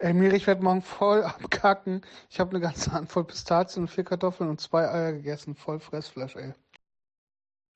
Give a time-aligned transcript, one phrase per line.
[0.00, 2.02] Ey, Miri, ich werde morgen voll abkacken.
[2.30, 5.56] Ich habe eine ganze Handvoll Pistazien und vier Kartoffeln und zwei Eier gegessen.
[5.56, 6.54] Voll Fressfleisch, ey.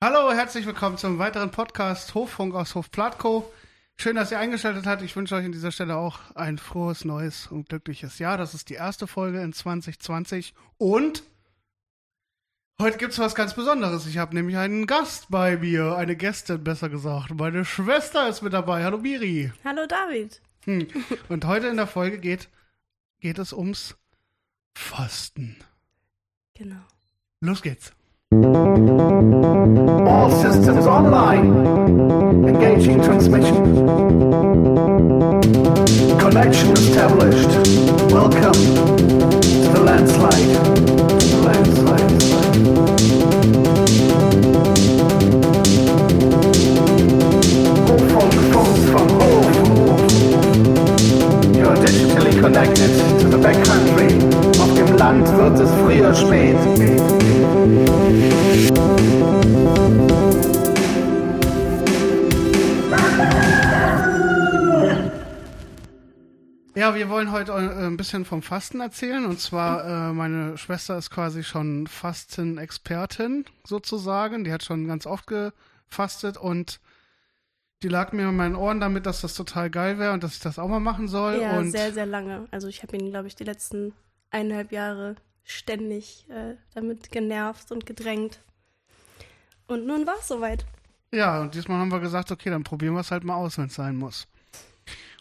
[0.00, 3.52] Hallo, herzlich willkommen zum weiteren Podcast Hoffunk aus Hofplatko.
[3.96, 5.02] Schön, dass ihr eingeschaltet habt.
[5.02, 8.38] Ich wünsche euch an dieser Stelle auch ein frohes, neues und glückliches Jahr.
[8.38, 10.54] Das ist die erste Folge in 2020.
[10.78, 11.24] Und
[12.80, 14.06] heute gibt es was ganz Besonderes.
[14.06, 15.96] Ich habe nämlich einen Gast bei mir.
[15.96, 17.34] Eine Gästin, besser gesagt.
[17.34, 18.84] Meine Schwester ist mit dabei.
[18.84, 19.52] Hallo, Miri.
[19.64, 20.40] Hallo, David.
[20.64, 20.86] Hm.
[21.28, 22.48] Und heute in der Folge geht,
[23.20, 23.96] geht es ums
[24.74, 25.56] Fasten.
[26.54, 26.80] Genau.
[27.40, 27.92] Los geht's.
[30.06, 32.48] All systems online.
[32.48, 33.64] Engaging transmission.
[36.18, 37.50] Connection established.
[38.10, 40.32] Welcome to the landslide.
[40.32, 41.11] Landslide.
[52.52, 54.08] Connected to the backcountry.
[54.60, 56.56] Auf dem Land wird es früher spät.
[66.74, 69.24] Ja, wir wollen heute äh, ein bisschen vom Fasten erzählen.
[69.24, 74.44] Und zwar, äh, meine Schwester ist quasi schon Fasten-Expertin sozusagen.
[74.44, 76.80] Die hat schon ganz oft gefastet und
[77.82, 80.40] die lag mir in meinen Ohren damit, dass das total geil wäre und dass ich
[80.40, 81.40] das auch mal machen soll.
[81.40, 82.46] Ja, und sehr, sehr lange.
[82.50, 83.92] Also ich habe ihn, glaube ich, die letzten
[84.30, 88.40] eineinhalb Jahre ständig äh, damit genervt und gedrängt.
[89.66, 90.64] Und nun war es soweit.
[91.12, 93.66] Ja, und diesmal haben wir gesagt, okay, dann probieren wir es halt mal aus, wenn
[93.66, 94.28] es sein muss.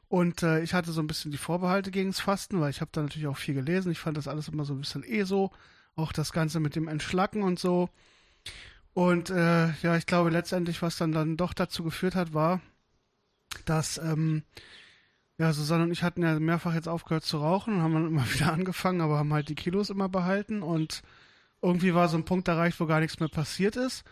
[0.07, 2.91] Und äh, ich hatte so ein bisschen die Vorbehalte gegen das Fasten, weil ich habe
[2.93, 3.91] da natürlich auch viel gelesen.
[3.91, 5.51] Ich fand das alles immer so ein bisschen eh so.
[5.95, 7.89] Auch das Ganze mit dem Entschlacken und so.
[8.93, 12.61] Und äh, ja, ich glaube letztendlich, was dann dann doch dazu geführt hat, war,
[13.65, 14.43] dass ähm,
[15.37, 18.33] ja, Susanne und ich hatten ja mehrfach jetzt aufgehört zu rauchen und haben dann immer
[18.33, 21.01] wieder angefangen, aber haben halt die Kilos immer behalten und
[21.61, 24.03] irgendwie war so ein Punkt erreicht, wo gar nichts mehr passiert ist.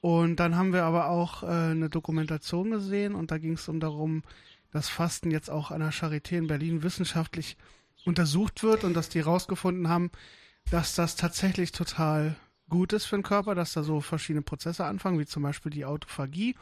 [0.00, 3.80] Und dann haben wir aber auch äh, eine Dokumentation gesehen und da ging es um
[3.80, 4.22] darum,
[4.72, 7.56] dass Fasten jetzt auch an der Charité in Berlin wissenschaftlich
[8.04, 10.10] untersucht wird und dass die rausgefunden haben,
[10.70, 12.36] dass das tatsächlich total
[12.70, 15.84] gut ist für den Körper, dass da so verschiedene Prozesse anfangen, wie zum Beispiel die
[15.84, 16.56] Autophagie.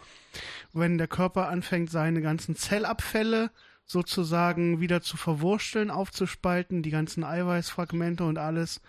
[0.73, 3.51] Wenn der Körper anfängt, seine ganzen Zellabfälle
[3.85, 8.81] sozusagen wieder zu verwursteln, aufzuspalten, die ganzen Eiweißfragmente und alles.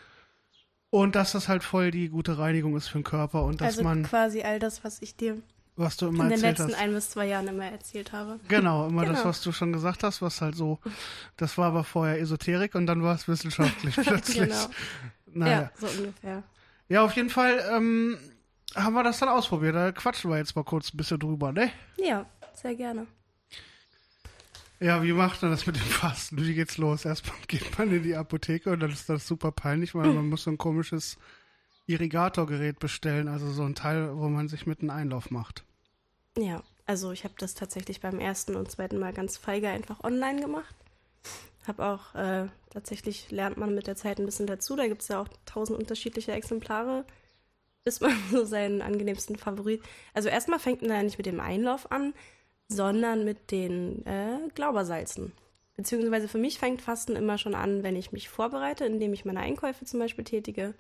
[0.90, 3.84] Und dass das halt voll die gute Reinigung ist für den Körper und dass also
[3.84, 5.38] man, quasi all das, was ich dir
[5.80, 6.74] was du immer in den letzten hast.
[6.78, 8.40] ein bis zwei Jahren immer erzählt habe.
[8.50, 9.30] Genau, immer das, Genau.
[9.30, 10.80] was du schon gesagt hast, was halt so,
[11.38, 14.50] das war aber vorher Esoterik und dann war es wissenschaftlich plötzlich.
[14.50, 14.70] Genau.
[15.28, 15.62] Naja.
[15.62, 16.44] Ja, so ungefähr.
[16.90, 18.18] Ja, auf jeden Fall ähm,
[18.76, 19.76] haben wir das dann ausprobiert.
[19.76, 21.72] Da quatschen wir jetzt mal kurz ein bisschen drüber, ne?
[21.98, 23.08] Ja, sehr gerne.
[24.80, 26.38] Ja, wie macht man das mit dem Fasten?
[26.38, 27.06] Wie geht's los?
[27.06, 30.44] Erstmal geht man in die Apotheke und dann ist das super peinlich, weil man muss
[30.44, 31.18] so ein komisches
[31.86, 35.64] Irrigatorgerät bestellen, also so ein Teil, wo man sich mit einem Einlauf macht.
[36.38, 40.42] Ja, also ich habe das tatsächlich beim ersten und zweiten Mal ganz feige einfach online
[40.42, 40.76] gemacht.
[41.70, 44.76] Habe auch äh, tatsächlich lernt man mit der Zeit ein bisschen dazu.
[44.76, 47.06] Da gibt es ja auch tausend unterschiedliche Exemplare,
[47.84, 49.82] bis man so seinen angenehmsten Favorit.
[50.14, 52.14] Also erstmal fängt man ja nicht mit dem Einlauf an,
[52.68, 55.32] sondern mit den äh, Glaubersalzen.
[55.78, 59.40] Beziehungsweise für mich fängt Fasten immer schon an, wenn ich mich vorbereite, indem ich meine
[59.40, 60.74] Einkäufe zum Beispiel tätige,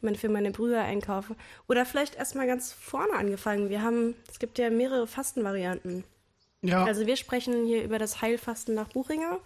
[0.00, 1.36] meine, für meine Brüder einkaufe.
[1.68, 3.68] Oder vielleicht erstmal ganz vorne angefangen.
[3.68, 6.04] Wir haben, es gibt ja mehrere Fastenvarianten.
[6.62, 9.40] Ja, Also wir sprechen hier über das Heilfasten nach Buchinger,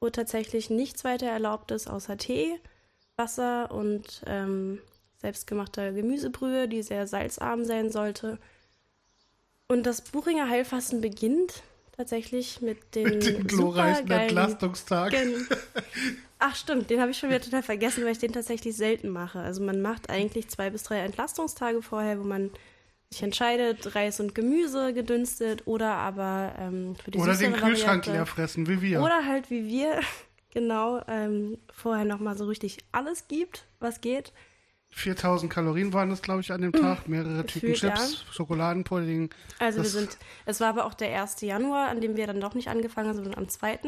[0.00, 2.58] wo tatsächlich nichts weiter erlaubt ist außer Tee,
[3.16, 4.80] Wasser und ähm,
[5.18, 8.38] selbstgemachter Gemüsebrühe, die sehr salzarm sein sollte.
[9.68, 11.62] Und das Buchinger Heilfasten beginnt
[11.96, 15.10] tatsächlich mit den, mit dem glorreichen Entlastungstag.
[15.10, 15.46] Gen-
[16.38, 19.40] Ach stimmt, den habe ich schon wieder total vergessen, weil ich den tatsächlich selten mache.
[19.40, 22.50] Also man macht eigentlich zwei bis drei Entlastungstage vorher, wo man
[23.12, 28.24] sich entscheidet, Reis und Gemüse gedünstet oder aber ähm, für die Oder den Kühlschrank leer
[28.24, 29.02] fressen, wie wir.
[29.02, 30.00] Oder halt wie wir,
[30.54, 34.32] genau, ähm, vorher nochmal so richtig alles gibt, was geht.
[34.92, 37.06] 4000 Kalorien waren es, glaube ich, an dem Tag.
[37.08, 39.30] Mehrere Tüten Chips, Schokoladenpudding.
[39.58, 40.16] Also Das- wir sind,
[40.46, 41.42] es war aber auch der 1.
[41.42, 43.78] Januar, an dem wir dann doch nicht angefangen haben, sondern am 2.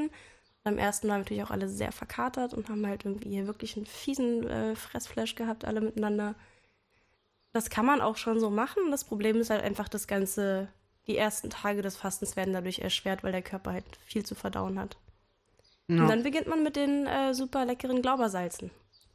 [0.64, 3.76] Am ersten waren wir natürlich auch alle sehr verkatert und haben halt irgendwie hier wirklich
[3.76, 6.34] einen fiesen äh, Fressflash gehabt, alle miteinander.
[7.52, 8.90] Das kann man auch schon so machen.
[8.90, 10.68] Das Problem ist halt einfach, das Ganze,
[11.06, 14.78] die ersten Tage des Fastens werden dadurch erschwert, weil der Körper halt viel zu verdauen
[14.78, 14.96] hat.
[15.88, 16.02] Ja.
[16.02, 18.70] Und dann beginnt man mit den äh, super leckeren Glaubersalzen.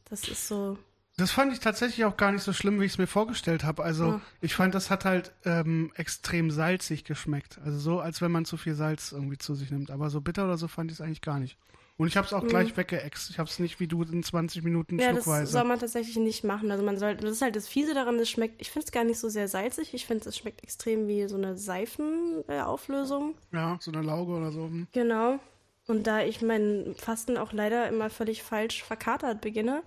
[0.09, 0.77] Das ist so
[1.17, 3.83] Das fand ich tatsächlich auch gar nicht so schlimm, wie ich es mir vorgestellt habe.
[3.83, 4.21] Also Ja.
[4.41, 7.59] ich fand, das hat halt ähm, extrem salzig geschmeckt.
[7.65, 9.89] Also so, als wenn man zu viel Salz irgendwie zu sich nimmt.
[9.89, 11.57] Aber so bitter oder so fand ich es eigentlich gar nicht.
[11.97, 13.31] Und ich habe es auch gleich weggeext.
[13.31, 15.01] Ich habe es nicht wie du in 20 Minuten Mhm.
[15.01, 15.51] Ja, das schluckweise.
[15.51, 16.69] soll man tatsächlich nicht machen.
[16.69, 19.03] Also man soll, das ist halt das Fiese daran, es schmeckt, ich finde es gar
[19.03, 19.93] nicht so sehr salzig.
[19.95, 23.35] Ich finde, es schmeckt extrem wie so eine Seifenauflösung.
[23.51, 24.63] ja, so eine Lauge oder so.
[24.65, 24.87] Hm.
[24.91, 25.39] Genau.
[25.87, 29.83] Und da ich mein Fasten auch leider immer völlig falsch verkatert beginne,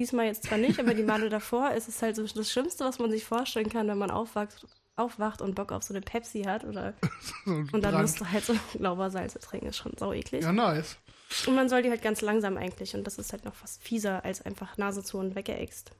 [0.00, 2.98] diesmal jetzt zwar nicht, aber die Male davor ist es halt so das Schlimmste, was
[2.98, 4.66] man sich vorstellen kann, wenn man aufwacht,
[4.96, 6.94] aufwacht und Bock auf so eine Pepsi hat oder
[7.44, 8.02] So und dann Brand.
[8.02, 10.42] musst du halt so Laubersalze trinken, ist schon sau eklig.
[10.42, 10.96] Ja, nice.
[11.46, 14.24] Und man soll die halt ganz langsam eigentlich und das ist halt noch fast fieser
[14.24, 15.90] als einfach Nase zu und weggeäxt.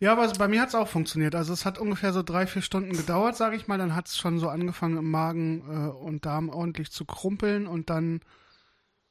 [0.00, 1.34] Ja, aber bei mir hat es auch funktioniert.
[1.34, 3.78] Also es hat ungefähr so drei, vier Stunden gedauert, sage ich mal.
[3.78, 7.90] Dann hat es schon so angefangen im Magen äh, und Darm ordentlich zu krumpeln und
[7.90, 8.20] dann,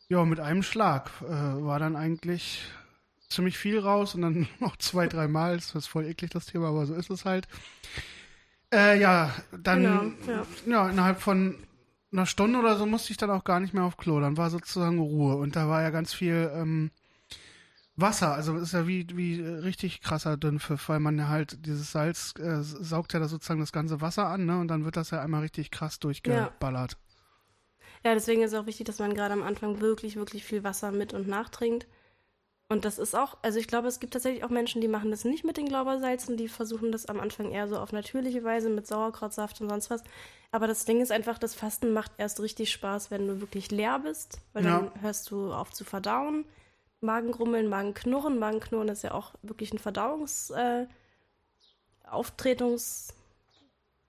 [0.08, 2.64] ja, mit einem Schlag äh, war dann eigentlich
[3.30, 5.56] ziemlich viel raus und dann noch zwei, drei Mal.
[5.56, 7.48] Das ist voll eklig, das Thema, aber so ist es halt.
[8.72, 10.46] Äh, ja, dann, Genau, ja.
[10.68, 11.56] ja, innerhalb von
[12.14, 14.20] einer Stunde oder so musste ich dann auch gar nicht mehr auf Klo.
[14.20, 16.92] Dann war sozusagen Ruhe und da war ja ganz viel ähm,
[17.96, 18.34] Wasser.
[18.34, 22.34] Also ist ja wie, wie äh, richtig krasser Dünnpfiff, weil man ja halt dieses Salz
[22.40, 24.60] äh, saugt ja da sozusagen das ganze Wasser an, ne?
[24.60, 26.98] Und dann wird das ja einmal richtig krass durchgeballert.
[28.04, 30.92] Ja, deswegen ist es auch wichtig, dass man gerade am Anfang wirklich, wirklich viel Wasser
[30.92, 31.88] mit und nachtrinkt.
[32.74, 35.26] Und das ist auch, also ich glaube, es gibt tatsächlich auch Menschen, die machen das
[35.26, 38.88] nicht mit den Glaubersalzen, die versuchen das am Anfang eher so auf natürliche Weise mit
[38.88, 40.04] Sauerkrautsaft und sonst was.
[40.52, 44.00] Aber das Ding ist einfach, das Fasten macht erst richtig Spaß, wenn du wirklich leer
[44.00, 44.80] bist, weil Ja.
[44.80, 46.46] dann hörst du auf zu verdauen.
[47.00, 48.40] Magengrummeln, Magenknurren.
[48.40, 50.88] Magenknurren ist ja auch wirklich ein Verdauungs-, äh,
[52.10, 53.14] Auftretungs-,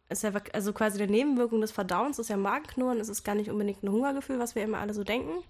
[0.09, 2.99] ist ja also quasi eine Nebenwirkung des Verdauens ist ja Magenknurren.
[2.99, 5.45] Es ist gar nicht unbedingt ein Hungergefühl, was wir immer alle so denken.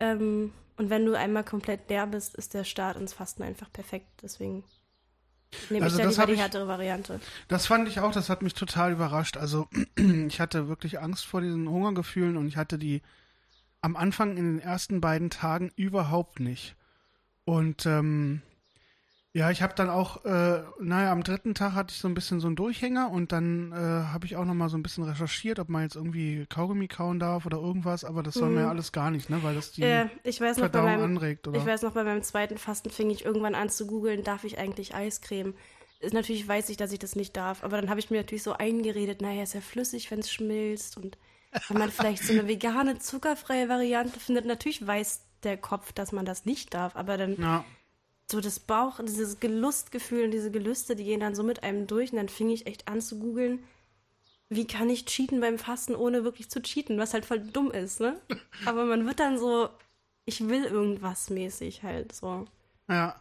[0.00, 4.06] Ähm, und wenn du einmal komplett leer bist, ist der Start ins Fasten einfach perfekt.
[4.22, 4.64] Deswegen
[5.70, 7.20] nehme Also ich da lieber die ich- härtere Variante.
[7.48, 9.36] Das fand ich auch, das hat mich total überrascht.
[9.36, 13.02] Also ich hatte wirklich Angst vor diesen Hungergefühlen und ich hatte die
[13.80, 16.74] am Anfang in den ersten beiden Tagen überhaupt nicht.
[17.44, 18.42] Und ähm,
[19.34, 22.40] ja, ich habe dann auch, äh, naja, am dritten Tag hatte ich so ein bisschen
[22.40, 25.58] so einen Durchhänger und dann äh, habe ich auch noch mal so ein bisschen recherchiert,
[25.58, 28.90] ob man jetzt irgendwie Kaugummi kauen darf oder irgendwas, aber das soll man ja alles
[28.90, 31.58] gar nicht, ne, weil das die Äh, ich weiß noch bei Verdauung meinem, anregt, oder?
[31.58, 34.58] Ich weiß noch, bei meinem zweiten Fasten fing ich irgendwann an zu googeln, darf ich
[34.58, 35.54] eigentlich Eiscreme?
[36.00, 38.42] Ist natürlich weiß ich, dass ich das nicht darf, aber dann habe ich mir natürlich
[38.42, 41.18] so eingeredet, naja, ist ja flüssig, wenn es schmilzt und
[41.68, 46.24] wenn man vielleicht so eine vegane, zuckerfreie Variante findet, natürlich weiß der Kopf, dass man
[46.24, 47.64] das nicht darf, aber dann ja,
[48.30, 52.12] so das Bauch, dieses Gelustgefühl und diese Gelüste, die gehen dann so mit einem durch
[52.12, 53.60] und dann fing ich echt an zu googeln,
[54.50, 58.00] wie kann ich cheaten beim Fasten, ohne wirklich zu cheaten, was halt voll dumm ist,
[58.00, 58.20] ne?
[58.66, 59.68] Aber man wird dann so,
[60.24, 62.46] ich will irgendwas mäßig halt so.
[62.88, 63.18] Ja.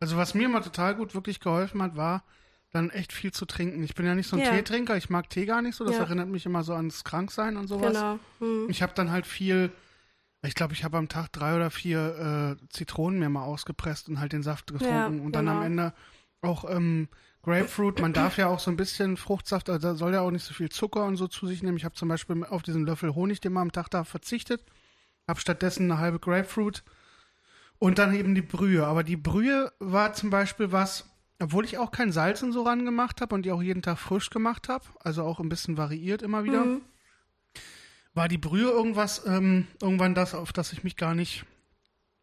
[0.00, 2.24] Also was mir immer total gut wirklich geholfen hat, war
[2.72, 3.82] dann echt viel zu trinken.
[3.82, 4.50] Ich bin ja nicht so ein Ja.
[4.50, 6.02] Teetrinker, ich mag Tee gar nicht so, das Ja.
[6.02, 7.92] erinnert mich immer so ans Kranksein und sowas.
[7.92, 8.18] Genau.
[8.40, 8.66] Hm.
[8.68, 9.70] Ich habe dann halt viel,
[10.44, 14.18] ich glaube, ich habe am Tag drei oder vier äh, Zitronen mir mal ausgepresst und
[14.20, 15.66] halt den Saft getrunken Ja, und dann am genau.
[15.66, 15.94] Ende
[16.40, 17.08] auch ähm,
[17.42, 18.00] Grapefruit.
[18.00, 20.54] Man darf ja auch so ein bisschen Fruchtsaft, also da soll ja auch nicht so
[20.54, 21.76] viel Zucker und so zu sich nehmen.
[21.76, 24.64] Ich habe zum Beispiel auf diesen Löffel Honig, den man am Tag darf, verzichtet,
[25.28, 26.82] habe stattdessen eine halbe Grapefruit
[27.78, 28.84] und dann eben die Brühe.
[28.86, 31.08] Aber die Brühe war zum Beispiel was,
[31.40, 33.98] obwohl ich auch kein Salz und so ran gemacht habe und die auch jeden Tag
[33.98, 36.82] frisch gemacht habe, also auch ein bisschen variiert immer wieder, Mhm.
[38.14, 41.44] War die Brühe irgendwas, ähm, irgendwann das, auf das ich mich gar nicht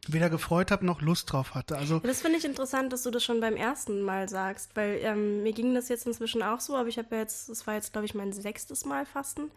[0.07, 1.77] weder gefreut habe noch Lust drauf hatte.
[1.77, 5.43] Also Das finde ich interessant, dass du das schon beim ersten Mal sagst, weil ähm,
[5.43, 7.91] mir ging das jetzt inzwischen auch so, aber ich habe ja jetzt, das war jetzt,
[7.91, 9.51] glaube ich, mein sechstes Mal Fasten,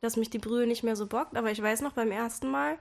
[0.00, 2.78] dass mich die Brühe nicht mehr so bockt, aber ich weiß noch beim ersten Mal,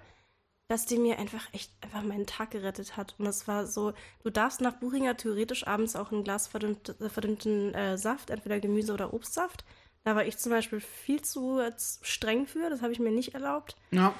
[0.67, 3.15] dass die mir einfach echt einfach meinen Tag gerettet hat.
[3.17, 3.93] Und es war so,
[4.23, 8.59] du darfst nach Buchinger theoretisch abends auch ein Glas verdünnt, äh, verdünnten äh, Saft, entweder
[8.59, 9.63] Gemüse- oder Obstsaft.
[10.03, 11.61] Da war ich zum Beispiel viel zu
[12.01, 13.75] streng für, das habe ich mir nicht erlaubt.
[13.91, 14.13] ja,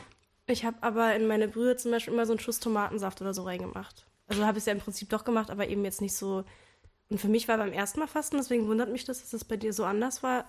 [0.48, 3.44] Ich habe aber in meine Brühe zum Beispiel immer so einen Schuss Tomatensaft oder so
[3.44, 4.06] reingemacht.
[4.28, 6.44] Also habe ich es ja im Prinzip doch gemacht, aber eben jetzt nicht so.
[7.10, 9.56] Und für mich war beim ersten Mal Fasten, deswegen wundert mich das, dass das bei
[9.56, 10.46] dir so anders war.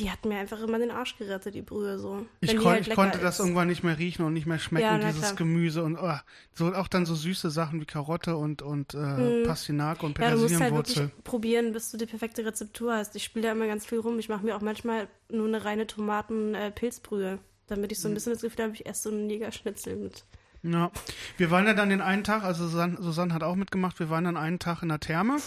[0.00, 2.26] Die hat mir einfach immer den Arsch gerettet, die Brühe so.
[2.40, 3.40] ich, kon halt ich konnte das ist.
[3.40, 5.34] irgendwann nicht mehr riechen und nicht mehr schmecken, Ja, dieses klar.
[5.34, 6.16] Gemüse und oh,
[6.54, 10.24] so auch dann so süße Sachen wie Karotte und, und äh, Pastinak und Hm.
[10.24, 10.96] Ja, du musst halt Petersilienwurzel.
[11.04, 13.14] wirklich probieren, bis du die perfekte Rezeptur hast.
[13.16, 14.18] Ich spiele da immer ganz viel rum.
[14.18, 18.02] Ich mache mir auch manchmal nur eine reine Tomaten-Pilzbrühe, damit ich Hm.
[18.02, 20.24] so ein bisschen das Gefühl habe, ich esse so einen Jägerschnitzel mit.
[20.64, 20.90] Ja,
[21.36, 24.24] wir waren ja dann den einen Tag, also Susanne, Susanne hat auch mitgemacht, wir waren
[24.24, 25.38] dann einen Tag in der Therme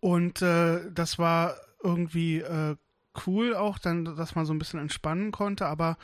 [0.00, 2.76] und äh, das war irgendwie äh,
[3.26, 5.96] cool auch, dann, dass man so ein bisschen entspannen konnte, aber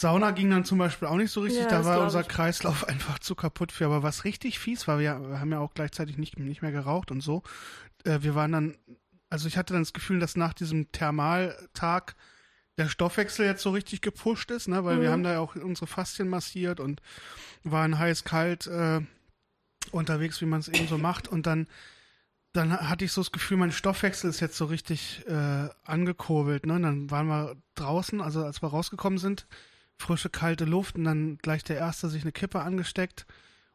[0.00, 2.28] Sauna ging dann zum Beispiel auch nicht so richtig, Ja, da war unser ich.
[2.28, 3.84] Kreislauf einfach zu kaputt für.
[3.84, 7.10] Aber was richtig fies war, wir, wir haben ja auch gleichzeitig nicht, nicht mehr geraucht
[7.10, 7.42] und so.
[8.04, 8.78] Äh, wir waren dann,
[9.28, 12.16] also ich hatte dann das Gefühl, dass nach diesem Thermaltag
[12.78, 14.84] der Stoffwechsel jetzt so richtig gepusht ist, ne?
[14.86, 15.12] weil wir Mhm.
[15.12, 17.02] haben da ja auch unsere Faszien massiert und
[17.62, 19.02] waren heiß, kalt äh,
[19.90, 21.28] unterwegs, wie man es eben so macht.
[21.28, 21.66] Und dann,
[22.52, 26.66] dann hatte ich so das Gefühl, mein Stoffwechsel ist jetzt so richtig äh, angekurbelt.
[26.66, 26.74] Ne?
[26.74, 29.46] Und dann waren wir draußen, also als wir rausgekommen sind,
[29.96, 33.26] frische, kalte Luft und dann gleich der Erste sich eine Kippe angesteckt.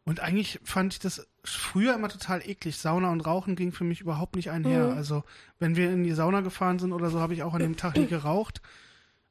[0.03, 2.77] Und eigentlich fand ich das früher immer total eklig.
[2.77, 4.89] Sauna und Rauchen ging für mich überhaupt nicht einher.
[4.89, 4.98] Mhm.
[4.98, 5.24] Also,
[5.58, 7.98] wenn wir in die Sauna gefahren sind oder so, habe ich auch an dem Tag
[7.98, 8.62] nie geraucht.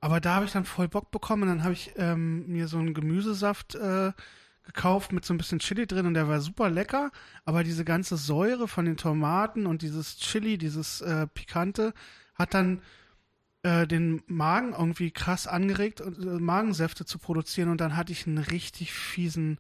[0.01, 2.79] Aber da habe ich dann voll Bock bekommen und dann habe ich ähm, mir so
[2.79, 4.13] einen Gemüsesaft äh,
[4.65, 7.11] gekauft mit so ein bisschen Chili drin und der war super lecker.
[7.45, 11.93] Aber diese ganze Säure von den Tomaten und dieses Chili, dieses äh, Pikante,
[12.35, 12.81] hat dann
[13.63, 18.27] äh, den Magen irgendwie krass angeregt, und, äh, Magensäfte zu produzieren und dann hatte ich
[18.27, 19.59] einen richtig fiesen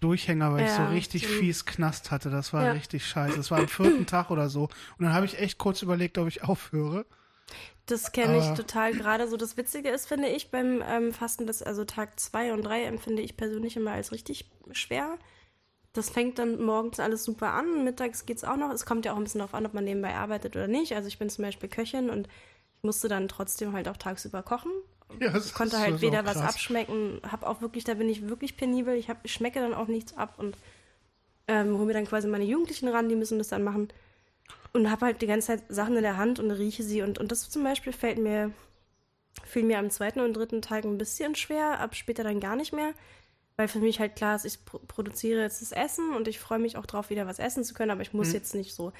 [0.00, 2.28] Durchhänger, weil ich so Ja, richtig so- fies Knast hatte.
[2.30, 2.72] Das war Ja.
[2.72, 3.36] richtig scheiße.
[3.36, 4.64] Das war am vierten Tag oder so.
[4.98, 7.06] Und dann habe ich echt kurz überlegt, ob ich aufhöre.
[7.86, 9.36] Das kenne ich total gerade so.
[9.36, 13.22] Das Witzige ist, finde ich, beim ähm, Fasten, das, also Tag 2 und 3 empfinde
[13.22, 15.18] ich persönlich immer als richtig schwer.
[15.92, 18.70] Das fängt dann morgens alles super an, mittags geht's auch noch.
[18.70, 20.94] Es kommt ja auch ein bisschen darauf an, ob man nebenbei arbeitet oder nicht.
[20.94, 22.28] Also ich bin zum Beispiel Köchin und
[22.76, 24.72] ich musste dann trotzdem halt auch tagsüber kochen.
[25.20, 28.56] Ja, das Ich konnte halt weder was abschmecken, habe auch wirklich, da bin ich wirklich
[28.56, 28.94] penibel.
[28.94, 30.56] Ich, hab, ich schmecke dann auch nichts ab und
[31.48, 33.88] ähm, hole mir dann quasi meine Jugendlichen ran, die müssen das dann machen.
[34.72, 37.02] Und habe halt die ganze Zeit Sachen in der Hand und rieche sie.
[37.02, 38.52] Und, und das zum Beispiel fällt mir,
[39.44, 42.72] fiel mir am zweiten und dritten Tag ein bisschen schwer, ab später dann gar nicht
[42.72, 42.92] mehr.
[43.56, 46.58] Weil für mich halt klar ist, ich pro produziere jetzt das Essen und ich freue
[46.58, 48.34] mich auch drauf, wieder was essen zu können, aber ich muss Mhm.
[48.34, 48.92] jetzt nicht so.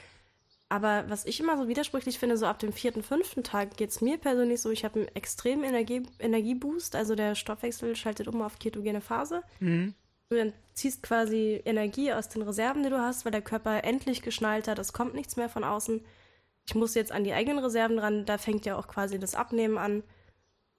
[0.68, 4.00] Aber was ich immer so widersprüchlich finde, so ab dem vierten, fünften Tag geht es
[4.00, 8.58] mir persönlich so, ich habe einen extremen Energie Energieboost, also der Stoffwechsel schaltet um auf
[8.58, 9.42] ketogene Phase.
[9.60, 9.94] Mhm.
[10.32, 14.22] Du dann ziehst quasi Energie aus den Reserven, die du hast, weil der Körper endlich
[14.22, 16.00] geschnallt hat, es kommt nichts mehr von außen.
[16.66, 19.76] Ich muss jetzt an die eigenen Reserven ran, da fängt ja auch quasi das Abnehmen
[19.76, 20.02] an.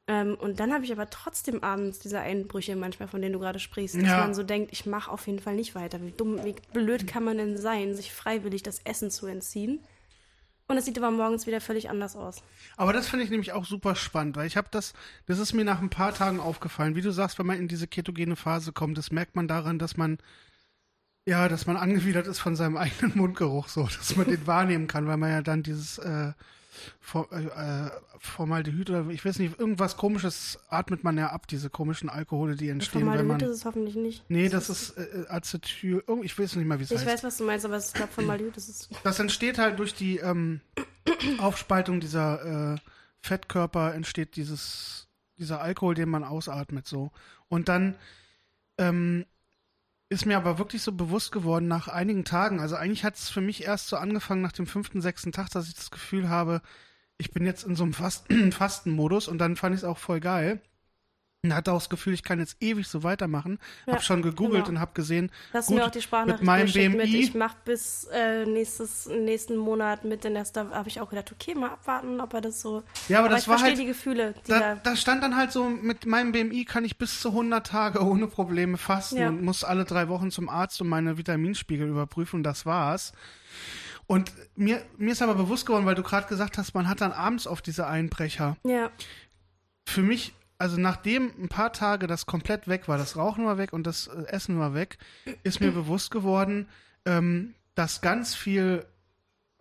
[0.08, 3.60] Ähm, und dann habe ich aber trotzdem abends diese Einbrüche manchmal, von denen du gerade
[3.60, 4.18] sprichst, dass Ja.
[4.22, 6.02] man so denkt, ich mache auf jeden Fall nicht weiter.
[6.02, 9.84] Wie dumm, wie blöd kann man denn sein, sich freiwillig das Essen zu entziehen?
[10.68, 12.42] Und es sieht aber morgens wieder völlig anders aus.
[12.78, 14.94] Aber das finde ich nämlich auch super spannend, weil ich habe das,
[15.26, 16.96] das ist mir nach ein paar Tagen aufgefallen.
[16.96, 19.98] Wie du sagst, wenn man in diese ketogene Phase kommt, das merkt man daran, dass
[19.98, 20.20] man,
[21.26, 25.08] ja, dass man angewidert ist von seinem eigenen Mundgeruch, so, dass man den wahrnehmen kann,
[25.08, 26.32] weil man ja dann dieses äh,
[27.00, 27.90] For, äh,
[28.20, 32.70] Formaldehyd oder ich weiß nicht, irgendwas komisches atmet man ja ab, diese komischen Alkohole, die
[32.70, 33.50] entstehen, wenn Formaldehyd man.
[33.52, 34.24] ist es hoffentlich nicht.
[34.30, 37.08] Nee, das ist äh, Acetyl, irgend- ich weiß nicht mal, wie es Ich heißt.
[37.08, 38.90] weiß, was du meinst, aber ich glaube, Formaldehyd ist es.
[39.04, 40.62] Das entsteht halt durch die ähm,
[41.40, 42.78] Aufspaltung dieser äh,
[43.20, 47.12] Fettkörper entsteht dieses, dieser Alkohol, den man ausatmet so.
[47.50, 47.96] Und dann
[48.78, 49.26] ähm,
[50.14, 53.42] ist mir aber wirklich so bewusst geworden nach einigen Tagen, also eigentlich hat es für
[53.42, 56.62] mich erst so angefangen nach dem fünften, sechsten Tag, dass ich das Gefühl habe,
[57.18, 60.20] ich bin jetzt in so einem Fast Fastenmodus und dann fand ich es auch voll
[60.20, 60.62] geil.
[61.46, 63.60] Und hatte auch das Gefühl, ich kann jetzt ewig so weitermachen.
[63.86, 64.78] Ja, hab schon gegoogelt genau.
[64.78, 67.34] und hab gesehen, hast Gut, mir auch die Sprachnachricht mit meinem geschickt mit, BMI ich
[67.34, 71.72] mach bis äh, nächstes, nächsten Monat mit den Nester, habe ich auch gedacht, okay, mal
[71.72, 72.82] abwarten, ob er das so.
[73.10, 74.76] Ja, aber das ich war halt- die Gefühle, die Da, da.
[74.76, 78.28] da stand dann halt so, mit meinem BMI kann ich bis zu 100 Tage ohne
[78.28, 79.28] Probleme fasten Ja.
[79.28, 83.12] und muss alle drei Wochen zum Arzt und meine Vitaminspiegel überprüfen und das war's.
[84.08, 87.12] Und mir, mir ist aber bewusst geworden, weil du gerade gesagt hast, man hat dann
[87.12, 88.56] abends oft diese Einbrecher.
[88.64, 88.92] Ja,
[89.86, 93.74] Für mich, also nachdem ein paar Tage das komplett weg war, das Rauchen war weg
[93.74, 94.98] und das äh, Essen war weg,
[95.44, 96.68] ist mir bewusst geworden,
[97.06, 98.86] ähm, dass ganz viel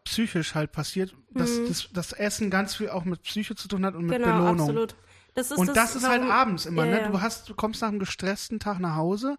[0.04, 3.94] psychisch halt passiert, dass das, das Essen ganz viel auch mit Psyche zu tun hat
[3.94, 4.24] und mit Mhm.
[4.24, 4.60] genau, Belohnung.
[4.60, 4.96] absolut.
[5.34, 7.00] Das ist Und das, ist halt abends immer, Ja, ne?
[7.02, 7.08] ja.
[7.08, 9.38] Du hast, du kommst nach einem gestressten Tag nach Hause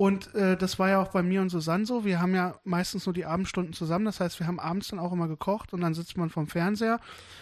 [0.00, 2.06] und äh, das war ja auch bei mir und Susanne so.
[2.06, 4.06] Wir haben ja meistens nur die Abendstunden zusammen.
[4.06, 7.00] Das heißt, wir haben abends dann auch immer gekocht und dann sitzt man vorm Fernseher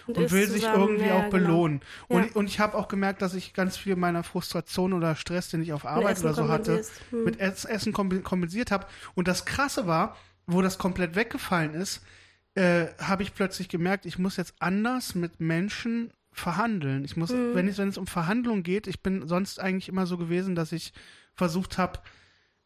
[0.08, 0.82] und, isst will sich zusammen.
[0.88, 1.46] irgendwie Ja, auch genau.
[1.46, 1.80] belohnen.
[2.08, 2.30] Und, Ja.
[2.34, 5.72] und ich habe auch gemerkt, dass ich ganz viel meiner Frustration oder Stress, den ich
[5.72, 6.82] auf Arbeit oder so hatte.
[7.10, 7.22] Hm.
[7.22, 8.86] mit Ess- Essen kompen- kompensiert habe.
[9.14, 10.16] Und das Krasse war,
[10.48, 12.02] wo das komplett weggefallen ist,
[12.56, 17.04] äh, habe ich plötzlich gemerkt, ich muss jetzt anders mit Menschen verhandeln.
[17.04, 17.54] Ich muss, Mhm.
[17.54, 20.72] wenn, es, wenn es um Verhandlungen geht, ich bin sonst eigentlich immer so gewesen, dass
[20.72, 20.92] ich
[21.34, 22.00] versucht habe,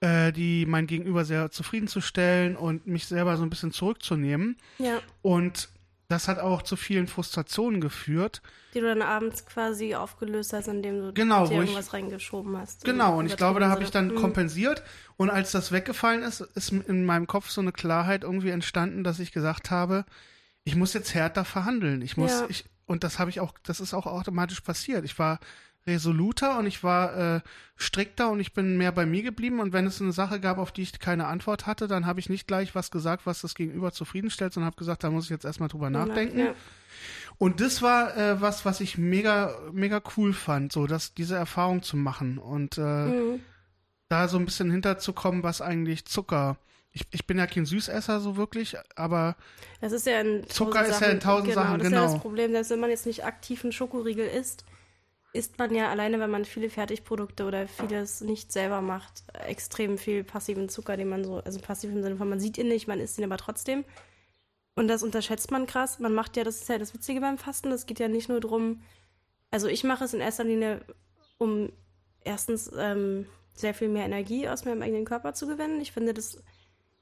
[0.02, 4.56] äh, die mein Gegenüber sehr zufriedenzustellen und mich selber so ein bisschen zurückzunehmen.
[4.78, 5.68] Ja, Und
[6.09, 8.42] das hat auch zu vielen Frustrationen geführt.
[8.75, 12.56] die du dann abends quasi aufgelöst hast, indem du Genau, dir wo ich- irgendwas reingeschoben
[12.56, 12.85] hast.
[12.85, 14.82] Genau, und ich glaube, da habe ich dann übertriebenen kompensiert.
[15.16, 19.18] Und als das weggefallen ist, ist in meinem Kopf so eine Klarheit irgendwie entstanden, dass
[19.21, 20.04] ich gesagt habe,
[20.64, 22.02] ich muss jetzt härter verhandeln.
[22.02, 22.47] Ich muss, Ja.
[22.49, 25.04] ich, und das habe ich auch, das ist auch automatisch passiert.
[25.04, 25.38] Ich war
[25.87, 27.41] resoluter und ich war äh,
[27.77, 29.61] strikter und ich bin mehr bei mir geblieben.
[29.61, 32.29] Und wenn es eine Sache gab, auf die ich keine Antwort hatte, dann habe ich
[32.29, 35.45] nicht gleich was gesagt, was das Gegenüber zufriedenstellt, sondern habe gesagt, da muss ich jetzt
[35.45, 36.39] erstmal drüber nachdenken.
[36.39, 36.55] Ja.
[37.39, 41.83] Und das war äh, was, was ich mega, mega cool fand, so dass diese Erfahrung
[41.83, 43.41] zu machen und äh, Mhm.
[44.09, 46.59] da so ein bisschen hinterzukommen, was eigentlich Zucker.
[46.93, 49.35] Ich, ich bin ja kein Süßesser so wirklich, aber
[49.81, 51.99] Das ist ja in Zucker tausend ist ja in tausend genau, Sachen, das ist ja
[52.01, 52.12] genau.
[52.12, 54.65] das Problem, dass wenn man jetzt nicht aktiv einen Schokoriegel isst,
[55.33, 60.25] isst man ja alleine, wenn man viele Fertigprodukte oder vieles nicht selber macht, extrem viel
[60.25, 63.01] passiven Zucker, den man so, also passiv im Sinne von, man sieht ihn nicht, man
[63.01, 63.85] isst ihn aber trotzdem.
[64.75, 65.99] Und das unterschätzt man krass.
[65.99, 68.41] Man macht ja, das ist ja das Witzige beim Fasten, das geht ja nicht nur
[68.41, 68.83] drum,
[69.51, 70.81] also ich mache es in erster Linie,
[71.39, 71.71] um
[72.25, 75.81] erstens ähm, sehr viel mehr Energie aus meinem eigenen Körper zu gewinnen.
[75.81, 76.43] Ich finde das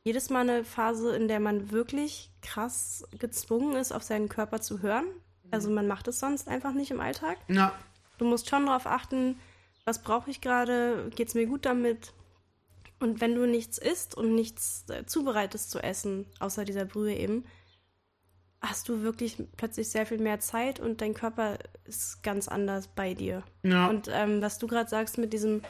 [0.03, 4.83] jedes Mal eine Phase, in der man wirklich krass gezwungen ist, auf seinen Körper zu
[4.83, 5.07] hören.
[5.53, 7.39] Also man macht es sonst einfach nicht im Alltag.
[7.49, 7.73] ja,
[8.21, 9.41] Du musst schon darauf achten,
[9.87, 12.12] was brauche ich gerade, geht es mir gut damit.
[12.99, 17.47] Und wenn du nichts isst und nichts äh, zubereitest zu essen, außer dieser Brühe eben,
[18.61, 23.15] hast du wirklich plötzlich sehr viel mehr Zeit und dein Körper ist ganz anders bei
[23.15, 23.43] dir.
[23.62, 25.62] ja, Und ähm, was du gerade sagst mit diesem,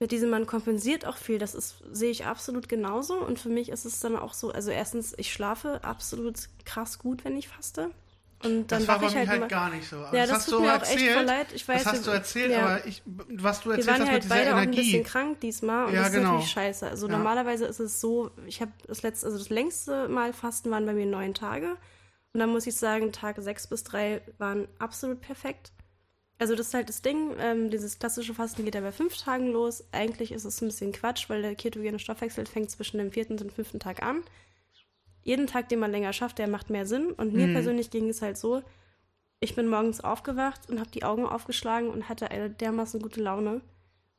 [0.00, 3.14] mit diesem, man kompensiert auch viel, das ist, sehe ich absolut genauso.
[3.24, 7.24] Und für mich ist es dann auch so, also erstens, ich schlafe absolut krass gut,
[7.24, 7.90] wenn ich faste.
[8.44, 9.96] Und dann das war bei ich mir halt, halt gar nicht so.
[9.96, 11.12] Aber Ja, das, das hast tut du mir auch echt erzählt.
[11.14, 11.46] voll leid.
[11.54, 12.66] Ich weiß, das hast du wir- erzählt, ja.
[12.66, 14.80] aber ich, was du wir erzählt waren hast mit halt dieser beide auch ein Energie.
[14.92, 16.28] bisschen krank diesmal und Ja, das ist genau.
[16.32, 16.88] natürlich scheiße.
[16.88, 17.12] Also Ja.
[17.16, 20.92] normalerweise ist es so, ich habe das letzte, also das längste Mal Fasten waren bei
[20.92, 21.76] mir neun Tage.
[22.32, 25.72] Und dann muss ich sagen, Tage sechs bis drei waren absolut perfekt.
[26.38, 29.50] Also das ist halt das Ding, ähm, dieses klassische Fasten geht ja bei fünf Tagen
[29.50, 29.82] los.
[29.90, 33.40] Eigentlich ist es ein bisschen Quatsch, weil der ketogene Stoffwechsel fängt zwischen dem vierten und
[33.40, 34.22] dem fünften Tag an.
[35.24, 37.12] Jeden Tag, den man länger schafft, der macht mehr Sinn.
[37.12, 37.52] Und mir Mhm.
[37.52, 38.62] persönlich ging es halt so,
[39.40, 43.60] ich bin morgens aufgewacht und habe die Augen aufgeschlagen und hatte eine dermaßen gute Laune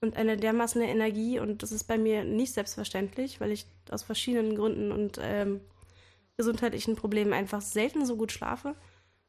[0.01, 1.39] und eine dermaßen Energie.
[1.39, 5.62] Und das ist bei mir nicht selbstverständlich, weil ich aus verschiedenen Gründen und ähm,
[6.38, 8.75] gesundheitlichen Problemen einfach selten so gut schlafe.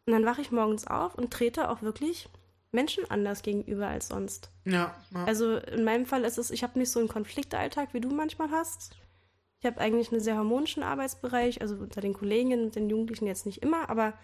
[0.07, 2.29] Und dann wache ich morgens auf und trete auch wirklich
[2.73, 4.49] Menschen anders gegenüber als sonst.
[4.65, 5.25] Ja, ja.
[5.25, 8.51] Also in meinem Fall ist es, ich habe nicht so einen Konfliktalltag, wie du manchmal
[8.53, 8.93] hast.
[9.61, 13.45] Ich habe eigentlich einen sehr harmonischen Arbeitsbereich, also unter den Kolleginnen und den Jugendlichen jetzt
[13.47, 14.15] nicht immer, aber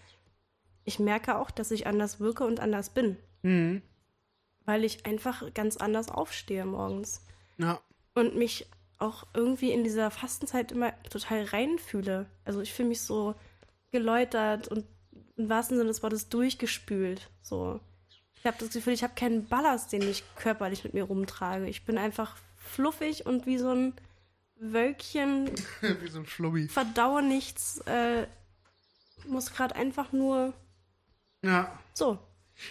[0.83, 3.81] ich merke auch, dass ich anders wirke und anders bin, Mhm.
[4.65, 7.23] weil ich einfach ganz anders aufstehe morgens
[7.57, 7.79] ja.
[8.15, 8.65] und mich
[8.97, 12.25] auch irgendwie in dieser Fastenzeit immer total reinfühle.
[12.45, 13.35] Also ich fühle mich so
[13.91, 14.85] geläutert und
[15.35, 17.29] im wahrsten Sinne des Wortes durchgespült.
[17.43, 17.79] So.
[18.39, 21.67] Ich habe das Gefühl, ich habe keinen Ballast, den ich körperlich mit mir rumtrage.
[21.67, 23.93] Ich bin einfach fluffig und wie so ein
[24.59, 25.51] Wölkchen,
[26.01, 26.67] Wie so ein Schlubbi.
[26.67, 28.27] verdaue nichts, äh,
[29.27, 30.53] muss gerade einfach nur
[31.43, 31.77] Ja.
[31.93, 32.19] so.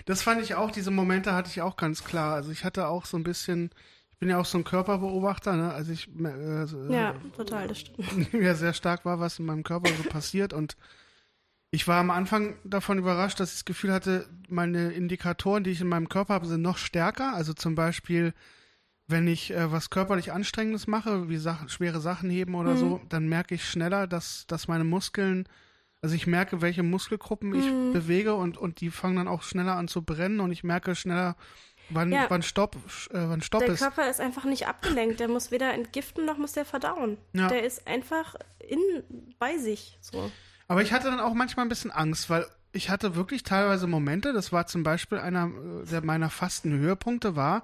[0.04, 2.34] Das fand ich auch, diese Momente hatte ich auch ganz klar.
[2.34, 3.70] Also ich hatte auch so ein bisschen,
[4.10, 5.72] ich bin ja auch so ein Körperbeobachter, ne?
[5.72, 8.32] Also ich äh, so, Ja, total, das stimmt.
[8.32, 10.52] mir sehr stark war, was in meinem Körper so passiert.
[10.52, 10.76] Und
[11.70, 15.80] ich war am Anfang davon überrascht, dass ich das Gefühl hatte, meine Indikatoren, die ich
[15.80, 17.34] in meinem Körper habe, sind noch stärker.
[17.34, 18.34] Also zum Beispiel,
[19.08, 22.76] wenn ich äh, was körperlich Anstrengendes mache, wie Sachen, schwere Sachen heben oder Mhm.
[22.78, 25.48] so, dann merke ich schneller, dass, dass meine Muskeln,
[26.02, 27.92] also ich merke, welche Muskelgruppen ich Mhm.
[27.92, 31.36] bewege und, und die fangen dann auch schneller an zu brennen und ich merke schneller,
[31.88, 32.26] wann, Ja.
[32.28, 32.80] wann Stopp, äh,
[33.12, 33.78] wann Stopp Der ist.
[33.80, 35.20] Körper ist einfach nicht abgelenkt.
[35.20, 37.16] Der muss weder entgiften noch muss der verdauen.
[37.32, 37.46] Ja.
[37.46, 38.80] Der ist einfach in,
[39.38, 39.98] bei sich.
[40.00, 40.32] So.
[40.66, 44.32] Aber ich hatte dann auch manchmal ein bisschen Angst, weil ich hatte wirklich teilweise Momente,
[44.32, 47.62] das war zum Beispiel einer äh, der meiner fasten Höhepunkte war,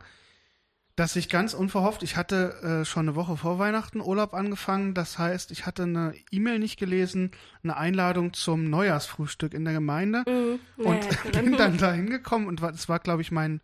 [0.96, 5.18] dass ich ganz unverhofft, ich hatte äh, schon eine Woche vor Weihnachten Urlaub angefangen, das
[5.18, 7.30] heißt, ich hatte eine E-Mail nicht gelesen,
[7.62, 10.60] eine Einladung zum Neujahrsfrühstück in der Gemeinde Mhm.
[10.84, 13.60] und Ja, bin dann da hingekommen und war, das war, glaube ich, mein,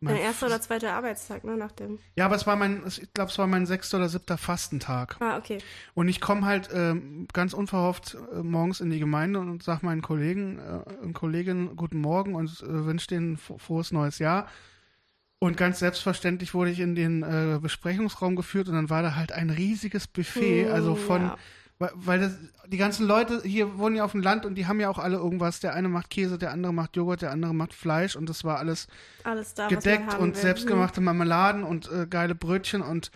[0.00, 1.98] mein Dein erster oder zweiter Arbeitstag, ne, nach dem.
[2.16, 5.16] ja, aber es war mein, ich glaube, es war mein sechster oder siebter Fastentag.
[5.20, 5.58] Ah, okay.
[5.94, 10.02] Und ich komme halt ähm, ganz unverhofft äh, morgens in die Gemeinde und sage meinen
[10.02, 14.48] Kollegen äh, und Kolleginnen guten Morgen und äh, wünsche denen fro- frohes neues Jahr.
[15.40, 19.30] Und ganz selbstverständlich wurde ich in den äh, Besprechungsraum geführt und dann war da halt
[19.32, 21.36] ein riesiges Buffet, Hm, also von, ja.
[21.78, 22.32] weil, das,
[22.66, 25.16] die ganzen Leute hier wohnen ja auf dem Land und die haben ja auch alle
[25.16, 25.60] irgendwas.
[25.60, 28.58] Der eine macht Käse, der andere macht Joghurt, der andere macht Fleisch und das war
[28.58, 28.88] alles
[29.22, 30.42] Alles da, gedeckt und will.
[30.42, 33.12] selbstgemachte Marmeladen und äh, geile Brötchen und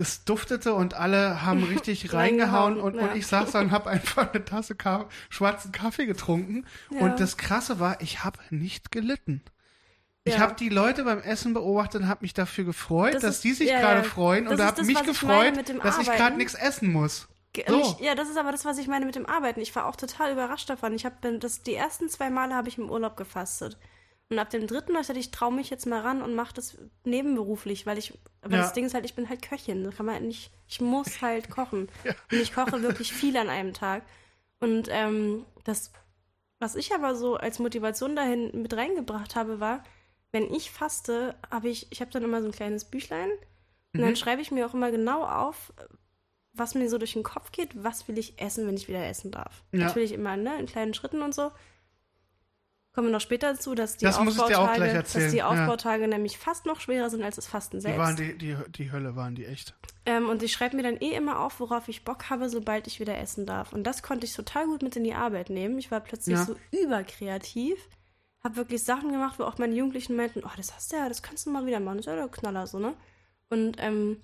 [0.00, 3.08] es duftete und alle haben richtig reingehauen Reingehauen, und, ja.
[3.08, 7.00] und ich saß da und habe einfach eine Tasse Ka schwarzen Kaffee getrunken Ja.
[7.00, 9.40] und das Krasse war, ich habe nicht gelitten.
[10.28, 10.40] Ich Ja.
[10.40, 13.52] habe die Leute beim Essen beobachtet und habe mich dafür gefreut, Das dass ist- die
[13.54, 14.04] sich ja, gerade ja.
[14.04, 17.28] freuen Das und habe das, mich ich gefreut, dem dass ich gerade nichts essen muss.
[17.66, 17.80] So.
[17.80, 19.60] Ich, ja, das ist aber das, was ich meine mit dem Arbeiten.
[19.60, 20.92] Ich war auch total überrascht davon.
[20.94, 23.76] Ich habe das die ersten zwei Male habe ich im Urlaub gefastet.
[24.30, 26.76] Und ab dem dritten Mal dachte ich, traue mich jetzt mal ran und mache das
[27.04, 28.62] nebenberuflich, weil ich, aber Ja.
[28.62, 29.82] das Ding ist halt, ich bin halt Köchin.
[29.84, 31.88] Da kann man halt nicht, ich muss halt kochen.
[32.04, 32.12] Ja.
[32.30, 34.02] Und ich koche wirklich viel an einem Tag.
[34.60, 35.90] Und ähm, das,
[36.60, 39.82] was ich aber so als Motivation dahin mit reingebracht habe, war,
[40.32, 43.30] wenn ich faste, habe ich, ich habe dann immer so ein kleines Büchlein
[43.94, 44.04] und Mhm.
[44.04, 45.72] dann schreibe ich mir auch immer genau auf,
[46.52, 49.30] was mir so durch den Kopf geht, was will ich essen, wenn ich wieder essen
[49.30, 49.62] darf.
[49.72, 49.86] Ja.
[49.86, 51.50] Natürlich immer, ne, in kleinen Schritten und so.
[52.92, 55.46] Kommen wir noch später dazu, dass die Das Aufbautage, dass die ja.
[55.48, 57.98] Aufbautage nämlich fast noch schwerer sind als das Fasten Die selbst.
[57.98, 59.74] waren die, die, die Hölle, waren die echt.
[60.04, 62.98] Ähm, und ich schreibe mir dann eh immer auf, worauf ich Bock habe, sobald ich
[62.98, 63.72] wieder essen darf.
[63.72, 65.78] Und das konnte ich total gut mit in die Arbeit nehmen.
[65.78, 66.44] Ich war plötzlich Ja.
[66.44, 67.78] so überkreativ,
[68.42, 71.22] habe wirklich Sachen gemacht, wo auch meine Jugendlichen meinten, oh, das hast du ja, das
[71.22, 72.94] kannst du mal wieder machen, das ist ja der Knaller, so, ne?
[73.50, 74.20] Und ähm,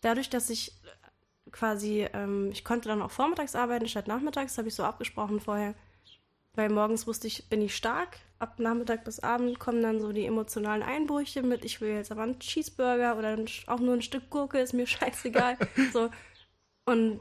[0.00, 0.72] dadurch, dass ich
[1.50, 5.74] quasi, ähm, ich konnte dann auch vormittags arbeiten statt nachmittags, habe ich so abgesprochen vorher.
[6.54, 8.18] Weil morgens wusste ich, bin ich stark.
[8.38, 12.22] Ab Nachmittag bis Abend kommen dann so die emotionalen Einbrüche mit, ich will jetzt aber
[12.22, 13.36] einen Cheeseburger oder
[13.66, 15.56] auch nur ein Stück Gurke, ist mir scheißegal.
[15.92, 16.10] so.
[16.86, 17.20] Und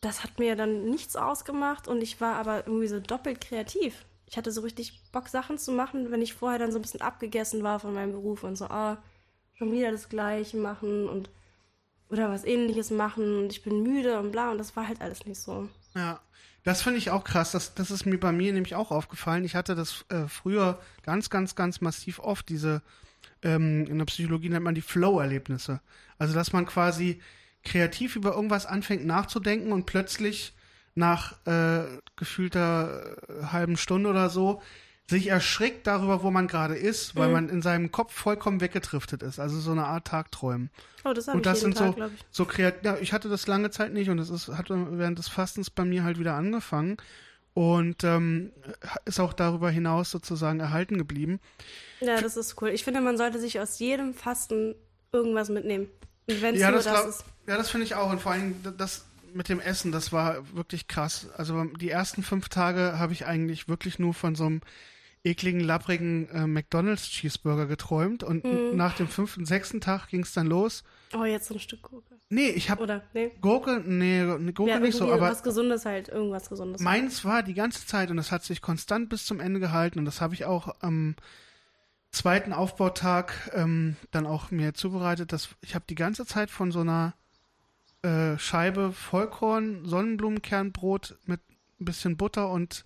[0.00, 4.06] das hat mir dann nichts ausgemacht und ich war aber irgendwie so doppelt kreativ.
[4.30, 7.00] Ich hatte so richtig Bock, Sachen zu machen, wenn ich vorher dann so ein bisschen
[7.00, 9.02] abgegessen war von meinem Beruf und so, ah,
[9.54, 11.28] schon wieder das Gleiche machen und
[12.08, 15.26] oder was ähnliches machen und ich bin müde und bla und das war halt alles
[15.26, 15.68] nicht so.
[15.94, 16.20] Ja,
[16.62, 17.52] das finde ich auch krass.
[17.52, 19.44] Das, das ist mir bei mir nämlich auch aufgefallen.
[19.44, 22.82] Ich hatte das äh, früher ganz, ganz, ganz massiv oft, diese,
[23.42, 25.80] ähm, in der Psychologie nennt man die Flow-Erlebnisse.
[26.18, 27.20] Also, dass man quasi
[27.64, 30.54] kreativ über irgendwas anfängt nachzudenken und plötzlich
[31.00, 31.82] nach äh,
[32.16, 34.62] gefühlter äh, halben Stunde oder so
[35.08, 37.32] sich erschrickt darüber, wo man gerade ist, weil Mhm.
[37.32, 39.40] man in seinem Kopf vollkommen weggedriftet ist.
[39.40, 40.70] Also so eine Art Tagträumen.
[41.04, 42.24] Oh, das habe ich das jeden Tag, so, glaube ich.
[42.30, 42.84] so kreativ.
[42.84, 45.84] Ja, ich hatte das lange Zeit nicht und es ist, hat während des Fastens bei
[45.84, 46.96] mir halt wieder angefangen
[47.54, 48.52] und ähm,
[49.04, 51.40] ist auch darüber hinaus sozusagen erhalten geblieben.
[52.00, 52.68] Ja, das ist cool.
[52.68, 54.76] Ich finde, man sollte sich aus jedem Fasten
[55.12, 55.88] irgendwas mitnehmen.
[56.28, 57.24] Und wenn es Ja, nur das, das, glaub, ist.
[57.48, 60.88] ja, das finde ich auch und vor allem das mit dem Essen, das war wirklich
[60.88, 61.28] krass.
[61.36, 64.60] Also die ersten fünf Tage habe ich eigentlich wirklich nur von so einem
[65.22, 68.74] ekligen, lapprigen äh, McDonalds Cheeseburger geträumt und Mhm.
[68.76, 70.82] nach dem fünften, sechsten Tag ging es dann los.
[71.14, 72.14] Oh, jetzt so ein Stück Gurke.
[72.30, 73.02] Nee, ich habe Oder?
[73.12, 73.32] Nee.
[73.40, 76.08] Gurke, nee, Gurke ja, nicht so, aber was Gesundes halt.
[76.08, 76.80] Irgendwas Gesundes.
[76.80, 80.04] Meins war die ganze Zeit und das hat sich konstant bis zum Ende gehalten und
[80.06, 81.16] das habe ich auch am
[82.12, 85.32] zweiten Aufbautag ähm, dann auch mir zubereitet.
[85.32, 87.14] Das, ich habe die ganze Zeit von so einer
[88.34, 91.40] äh, Scheibe Vollkorn Sonnenblumenkernbrot mit
[91.80, 92.84] ein bisschen Butter und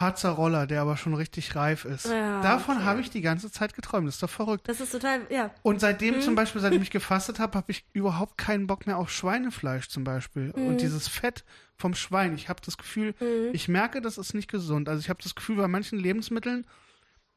[0.00, 2.06] Harzer Roller, der aber schon richtig reif ist.
[2.06, 2.84] Ja, Davon okay.
[2.84, 4.08] habe ich die ganze Zeit geträumt.
[4.08, 4.68] Das ist doch verrückt.
[4.68, 5.52] Das ist total, ja.
[5.62, 6.20] Und seitdem Mhm.
[6.22, 10.02] zum Beispiel, seitdem ich gefastet habe, habe ich überhaupt keinen Bock mehr auf Schweinefleisch zum
[10.02, 10.52] Beispiel.
[10.56, 10.66] Mhm.
[10.66, 11.44] Und dieses Fett
[11.76, 12.34] vom Schwein.
[12.34, 13.14] Ich habe das Gefühl,
[13.52, 14.88] ich merke, das ist nicht gesund.
[14.88, 16.66] Also ich habe das Gefühl, bei manchen Lebensmitteln,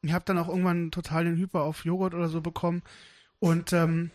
[0.02, 2.82] ich habe dann auch irgendwann total den Hyper auf Joghurt oder so bekommen.
[3.38, 4.10] Und ähm,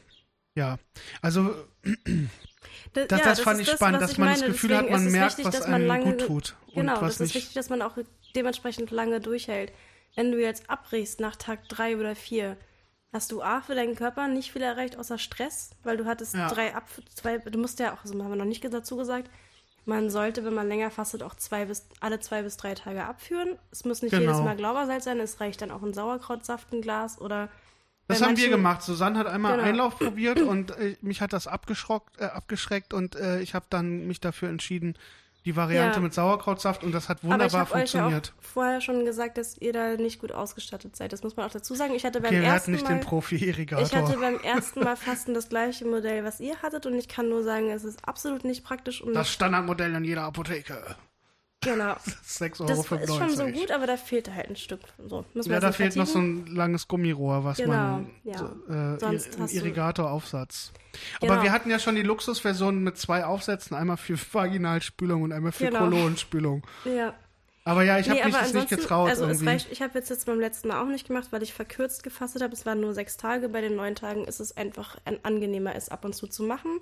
[0.56, 0.78] ja,
[1.22, 1.54] also
[2.93, 4.52] Da- das, ja, das fand ich spannend, was dass ich man das meine.
[4.52, 6.56] Gefühl hat, Deswegen ist man merkt, wichtig, was dass man einem lange, gut tut.
[6.74, 7.97] Genau, und was das ist wichtig, dass man auch
[8.36, 9.71] dementsprechend lange durchhält.
[10.15, 12.58] Wenn du jetzt abbrichst nach Tag drei oder vier,
[13.13, 16.47] hast du A für deinen Körper nicht viel erreicht außer Stress, weil du hattest Ja.
[16.50, 19.30] drei ab, zwei, du musst ja auch, also haben wir noch nicht dazu gesagt,
[19.86, 23.58] man sollte, wenn man länger fastet, auch zwei bis, alle zwei bis drei Tage abführen.
[23.71, 24.24] Es muss nicht Genau.
[24.34, 27.50] jedes Mal Glaubersalz sein, es reicht dann auch ein Sauerkrautsaft, ein Glas oder
[28.08, 28.82] Das bei haben wir gemacht.
[28.82, 29.68] Susanne hat einmal Genau.
[29.68, 34.08] Einlauf probiert und äh, mich hat das abgeschrockt, äh, abgeschreckt und äh, ich habe dann
[34.08, 34.96] mich dafür entschieden,
[35.46, 36.04] die Variante Ja.
[36.04, 38.34] mit Sauerkrautsaft und das hat Aber ich wunderbar habe euch ja funktioniert.
[38.38, 41.14] auch vorher schon gesagt, dass ihr da nicht gut ausgestattet seid.
[41.14, 41.96] Das muss man auch dazu sagen.
[41.96, 43.84] Ich hatte beim Okay, ersten nicht Mal, den Profi-Irrigator.
[43.86, 47.28] ich hatte beim ersten Mal Fasten das gleiche Modell, was ihr hattet, und ich kann
[47.30, 50.96] nur sagen, es ist absolut nicht praktisch und Das Standardmodell in jeder Apotheke.
[51.62, 51.93] Genau.
[52.28, 53.02] 6,95 Das Euro.
[53.04, 54.82] ist schon so gut, aber da fehlte halt ein Stück.
[55.08, 58.38] So, Ja, da fehlt noch so ein langes Gummirohr, was Genau, man ja.
[58.38, 60.71] so, äh, Sonst Ir- Irrigator-Aufsatz.
[61.21, 61.43] Aber Genau.
[61.43, 65.65] wir hatten ja schon die Luxusversion mit zwei Aufsätzen, einmal für Vaginalspülung und einmal für
[65.65, 65.80] Genau.
[65.80, 66.65] Kolonspülung.
[66.86, 67.13] Ja.
[67.63, 70.10] Aber ja, ich habe nee, mich aber das nicht getraut also reicht, ich habe jetzt,
[70.10, 72.54] jetzt beim letzten Mal auch nicht gemacht, weil ich verkürzt gefastet habe.
[72.54, 73.50] Es waren nur sechs Tage.
[73.50, 76.80] Bei den neun Tagen ist es einfach ein angenehmer, es ab und zu zu machen.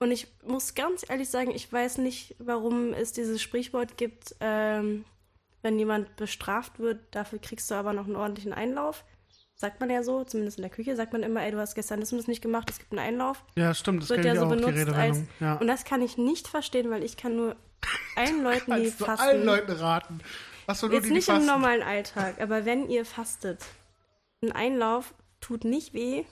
[0.00, 5.04] Und ich muss ganz ehrlich sagen, ich weiß nicht, warum es dieses Sprichwort gibt, ähm,
[5.62, 9.04] wenn jemand bestraft wird, dafür kriegst du aber noch einen ordentlichen Einlauf.
[9.56, 11.98] Sagt man ja so, zumindest in der Küche sagt man immer, ey, du hast gestern
[11.98, 13.42] das und das nicht gemacht, es gibt einen Einlauf.
[13.56, 15.18] ja, stimmt, das wird ja so auch, die benutzt als.
[15.40, 15.54] Ja.
[15.56, 17.56] Und das kann ich nicht verstehen, weil ich kann nur
[18.14, 19.20] allen Leuten, die fasten.
[19.26, 20.20] allen Leuten raten.
[20.66, 21.48] Was soll du Jetzt die, die nicht im fasten?
[21.50, 23.64] normalen Alltag, aber wenn ihr fastet,
[24.44, 26.24] ein Einlauf tut nicht weh.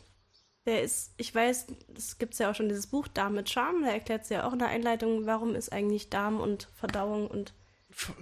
[0.66, 3.90] Der ist, ich weiß, es gibt ja auch schon dieses Buch Darm mit Charme, da
[3.90, 7.54] erklärt es ja auch in der Einleitung, warum ist eigentlich Darm und Verdauung und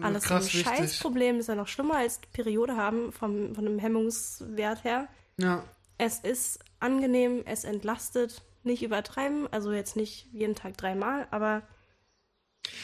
[0.00, 0.64] Alles krass ein wichtig.
[0.64, 5.08] Scheißproblem, ist ja noch schlimmer als Periode haben vom, von dem Hemmungswert her.
[5.38, 5.64] Ja.
[5.96, 11.62] Es ist angenehm, es entlastet, nicht übertreiben, also jetzt nicht jeden Tag dreimal, aber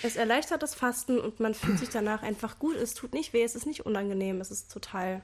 [0.03, 2.77] es erleichtert das Fasten und man fühlt sich danach einfach gut.
[2.77, 5.23] Es tut nicht weh, es ist nicht unangenehm, es ist total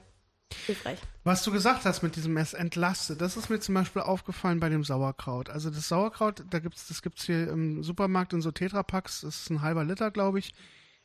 [0.65, 0.99] hilfreich.
[1.23, 4.69] Was du gesagt hast mit diesem es entlastet, das ist mir zum Beispiel aufgefallen bei
[4.69, 5.49] dem Sauerkraut.
[5.49, 9.49] Also das Sauerkraut, da gibt's, das gibt's hier im Supermarkt in so Tetrapacks, das ist
[9.49, 10.53] ein halber Liter, glaube ich.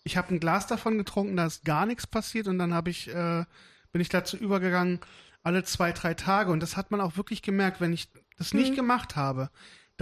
[0.05, 3.09] Ich habe ein Glas davon getrunken, da ist gar nichts passiert und dann habe ich,
[3.09, 3.44] äh,
[3.92, 5.00] bin ich dazu übergegangen,
[5.42, 6.50] alle zwei, drei Tage.
[6.52, 8.76] Und das hat man auch wirklich gemerkt, wenn ich das nicht Mhm.
[8.76, 9.50] gemacht habe,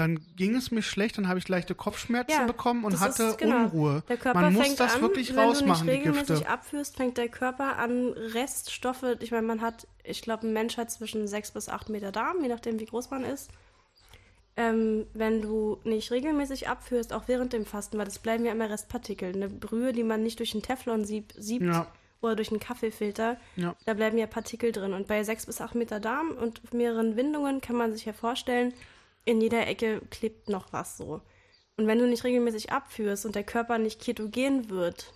[0.00, 3.38] dann ging es mir schlecht, dann habe ich leichte Kopfschmerzen Ja, bekommen und hatte ist-
[3.38, 3.64] genau.
[3.66, 4.02] Unruhe.
[4.08, 7.16] Der Körper man muss fängt das an, wirklich wenn rausmachen, du nicht regelmäßig abführst, fängt
[7.18, 11.52] der Körper an, Reststoffe, ich meine, man hat, ich glaube, ein Mensch hat zwischen sechs
[11.52, 13.50] bis acht Meter Darm, je nachdem, wie groß man ist.
[14.56, 18.68] Ähm, wenn du nicht regelmäßig abführst, auch während dem Fasten, weil das bleiben ja immer
[18.68, 19.32] Restpartikel.
[19.32, 21.86] Eine Brühe, die man nicht durch ein Teflon-Sieb siebt Ja.
[22.20, 23.74] oder durch einen Kaffeefilter, Ja.
[23.86, 24.92] da bleiben ja Partikel drin.
[24.92, 28.74] Und bei sechs bis acht Meter Darm und mehreren Windungen kann man sich ja vorstellen,
[29.24, 31.20] in jeder Ecke klebt noch was so.
[31.76, 35.12] Und wenn du nicht regelmäßig abführst und der Körper nicht ketogen wird,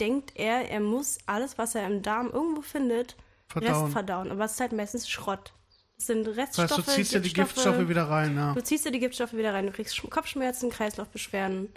[0.00, 3.16] denkt er, er muss alles, was er im Darm irgendwo findet,
[3.48, 3.82] Verdauen.
[3.84, 4.30] Rest verdauen.
[4.30, 5.52] Aber es ist halt meistens Schrott.
[5.96, 6.70] Es sind Das Reststoffe.
[6.70, 8.52] heißt, du ziehst dir die Giftstoffe wieder rein, ja.
[8.54, 9.66] Du ziehst dir die Giftstoffe wieder rein.
[9.66, 11.70] Du kriegst Sch- Kopfschmerzen, Kreislaufbeschwerden.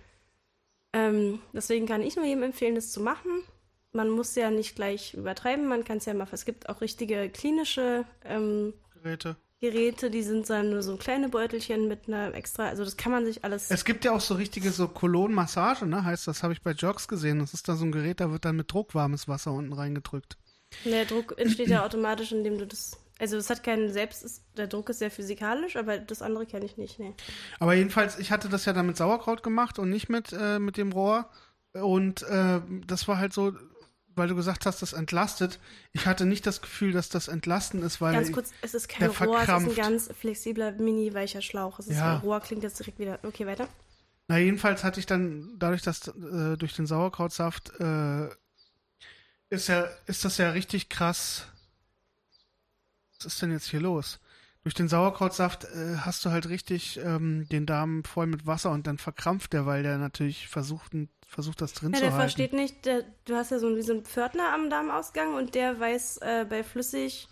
[0.94, 3.44] Ähm, deswegen kann ich nur jedem empfehlen, das zu machen.
[3.94, 5.68] Man muss ja nicht gleich übertreiben.
[5.68, 6.28] Man kann es ja mal.
[6.32, 9.38] Es gibt auch richtige klinische ähm, Geräte.
[9.62, 12.68] Geräte, die sind dann nur so kleine Beutelchen mit einer extra.
[12.68, 13.70] Also das kann man sich alles.
[13.70, 16.04] Es gibt ja auch so richtige so Kolonmassage, ne?
[16.04, 17.38] Heißt, das habe ich bei Jogs gesehen.
[17.40, 20.38] Das ist da so ein Gerät, da wird dann mit Druck warmes Wasser unten reingedrückt.
[20.84, 22.98] Der Druck entsteht ja automatisch, indem du das.
[23.20, 24.24] Also es hat keinen Selbst.
[24.24, 26.98] ist- Der Druck ist sehr physikalisch, aber das andere kenne ich nicht.
[26.98, 27.14] Nee.
[27.60, 30.76] Aber jedenfalls, ich hatte das ja dann mit Sauerkraut gemacht und nicht mit, äh, mit
[30.78, 31.30] dem Rohr.
[31.74, 33.54] Und äh, das war halt so,
[34.16, 35.60] weil du gesagt hast, das entlastet.
[35.94, 39.08] Ich hatte nicht das Gefühl, dass das Entlasten ist, weil Ganz kurz, es ist kein
[39.10, 39.76] Rohr, es ist ein verkrampft.
[39.78, 41.80] ganz flexibler, mini-weicher Schlauch.
[41.80, 42.16] Es ist Ja.
[42.16, 43.20] ein Rohr, klingt jetzt direkt wieder.
[43.24, 43.68] Okay, weiter.
[44.28, 48.30] Na, jedenfalls hatte ich dann, dadurch, dass äh, durch den Sauerkrautsaft äh,
[49.50, 51.48] ist ja, ist das ja richtig krass.
[53.18, 54.20] Was ist denn jetzt hier los?
[54.64, 58.88] Durch den Sauerkrautsaft äh, hast du halt richtig ähm, den Darm voll mit Wasser und
[58.88, 60.94] dann verkrampft der, weil der natürlich versucht,
[61.32, 62.22] versucht das drin Ja, zu der halten.
[62.22, 65.80] versteht nicht, der, du hast ja so, wie so einen Pförtner am Darmausgang und der
[65.80, 67.28] weiß äh, bei flüssig,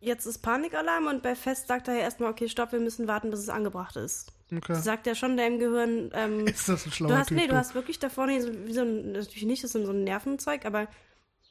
[0.00, 3.30] jetzt ist Panikalarm und bei fest sagt er ja erstmal, okay, stopp, wir müssen warten,
[3.30, 4.32] bis es angebracht ist.
[4.52, 4.64] Okay.
[4.68, 7.36] Das sagt ja schon deinem Gehirn, ähm, Ist das ein schlauer du hast, Typ?
[7.38, 7.56] nee, du du?
[7.56, 10.64] hast wirklich da vorne so, wie so ein, natürlich nicht, das ist so ein Nervenzeug,
[10.64, 10.86] aber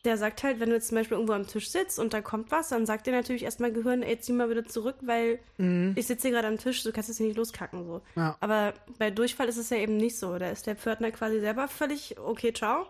[0.06, 2.52] der sagt halt, wenn du jetzt zum Beispiel irgendwo am Tisch sitzt und da kommt
[2.52, 5.94] was, dann sagt dir natürlich erstmal Gehirn, ey, zieh mal wieder zurück, weil Mhm.
[5.98, 8.02] ich sitze hier gerade am Tisch, du kannst jetzt hier nicht loskacken, so.
[8.16, 8.38] Ja.
[8.40, 10.38] Aber bei Durchfall ist es ja eben nicht so.
[10.40, 12.86] Da ist der Pförtner quasi selber völlig, okay, ciao.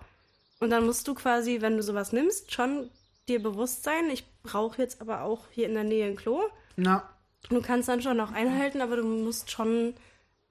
[0.59, 2.89] Und dann musst du quasi, wenn du sowas nimmst, schon
[3.27, 6.41] dir bewusst sein, ich brauche jetzt aber auch hier in der Nähe ein Klo.
[6.75, 7.09] Na,
[7.49, 9.93] Du kannst dann schon noch einhalten, aber du musst schon,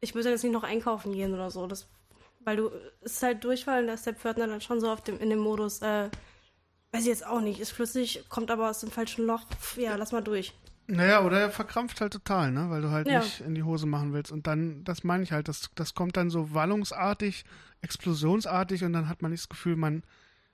[0.00, 1.66] ich würde jetzt nicht noch einkaufen gehen oder so.
[1.66, 1.86] Das,
[2.40, 2.70] weil du,
[3.02, 5.28] es ist halt Durchfall und da ist der Pförtner dann schon so auf dem, in
[5.28, 6.08] dem Modus, äh,
[6.92, 9.42] weiß ich jetzt auch nicht, ist flüssig, kommt aber aus dem falschen Loch,
[9.76, 10.54] ja, lass mal durch.
[10.86, 12.70] naja, oder er verkrampft halt total, ne?
[12.70, 13.20] Weil du halt Ja.
[13.20, 14.32] nicht in die Hose machen willst.
[14.32, 17.44] Und dann, das meine ich halt, das, das kommt dann so wallungsartig,
[17.82, 20.02] explosionsartig und dann hat man nicht das Gefühl, man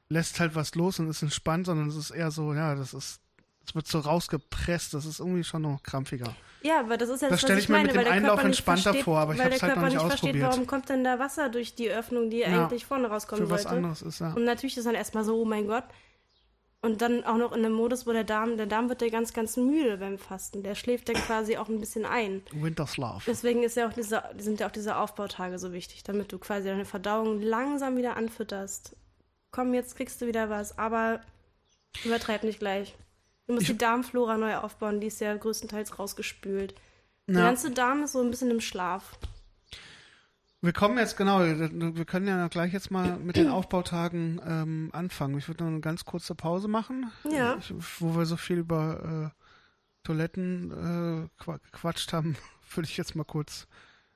[0.09, 3.21] lässt halt was los und ist entspannt, sondern es ist eher so, ja, das ist,
[3.67, 6.35] es wird so rausgepresst, das ist irgendwie schon noch krampfiger.
[6.63, 8.43] Ja, aber das ist ja Das das, stell was ich mir meine, mit dem Einlauf
[8.43, 10.47] entspannter versteht, vor, aber ich hab's der halt noch nicht nicht versteht, ausprobiert.
[10.51, 12.65] warum kommt denn da Wasser durch die Öffnung, die Ja.
[12.65, 13.77] eigentlich vorne rauskommen Für was sollte.
[13.77, 14.33] anderes ist, ja.
[14.33, 15.85] Und natürlich ist dann erstmal so, oh mein Gott.
[16.85, 19.33] Und dann auch noch in einem Modus, wo der Darm, der Darm wird ja ganz,
[19.33, 20.63] ganz müde beim Fasten.
[20.63, 22.43] Der schläft dann quasi auch ein bisschen ein.
[22.53, 23.25] Winterslav.
[23.27, 26.69] Deswegen ist ja auch diese, sind ja auch diese Aufbautage so wichtig, damit du quasi
[26.69, 28.97] deine Verdauung langsam wieder anfütterst.
[29.51, 31.21] Komm, jetzt kriegst du wieder was, aber
[32.05, 32.95] übertreib nicht gleich.
[33.47, 36.75] Du musst Ich- die Darmflora neu aufbauen, die ist ja größtenteils rausgespült.
[37.27, 37.47] Der Ja.
[37.47, 39.17] ganze Darm ist so ein bisschen im Schlaf.
[40.65, 45.37] Wir kommen jetzt, genau, wir können ja gleich jetzt mal mit den Aufbautagen ähm, anfangen.
[45.37, 47.59] Ich würde noch eine ganz kurze Pause machen, Ja.
[47.99, 52.37] wo wir so viel über äh, Toiletten äh, qua- gequatscht haben,
[52.75, 53.67] würde ich jetzt mal kurz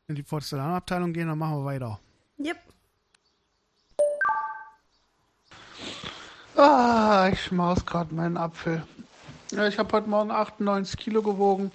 [0.06, 2.00] in die Porzellanabteilung gehen, dann machen wir weiter.
[2.38, 2.56] Yep.
[6.56, 8.82] Ah, ich schmaus gerade meinen Apfel.
[9.52, 11.70] Ja, ich habe heute Morgen 98 Kilo gewogen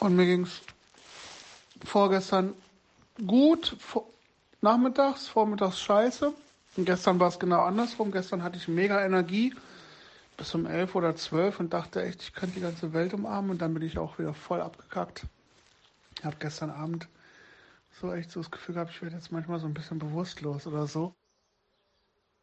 [0.00, 0.62] und mir ging's
[1.84, 2.54] vorgestern
[3.24, 3.76] gut,
[4.60, 6.32] nachmittags, vormittags scheiße.
[6.76, 8.10] Und gestern war es genau andersrum.
[8.12, 9.54] Gestern hatte ich mega Energie
[10.36, 13.58] bis um 11 oder 12 und dachte echt, ich könnte die ganze Welt umarmen und
[13.62, 15.26] dann bin ich auch wieder voll abgekackt.
[16.18, 17.08] Ich habe gestern Abend
[18.00, 20.86] so echt so das Gefühl gehabt, ich werde jetzt manchmal so ein bisschen bewusstlos oder
[20.86, 21.14] so.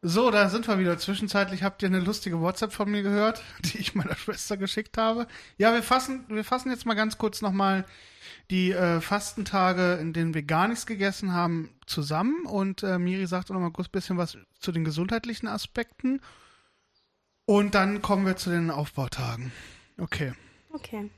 [0.05, 0.97] So, da sind wir wieder.
[0.97, 5.27] Zwischenzeitlich habt ihr eine lustige WhatsApp von mir gehört, die ich meiner Schwester geschickt habe.
[5.57, 7.85] Ja, wir fassen, wir fassen jetzt mal ganz kurz nochmal
[8.51, 12.45] die äh, Fastentage, in denen wir gar nichts gegessen haben, zusammen.
[12.45, 16.19] Und äh, Miri sagt auch noch mal kurz ein bisschen was zu den gesundheitlichen Aspekten.
[17.45, 19.53] Und dann kommen wir zu den Aufbautagen.
[19.97, 20.33] Okay.
[20.73, 21.09] Okay.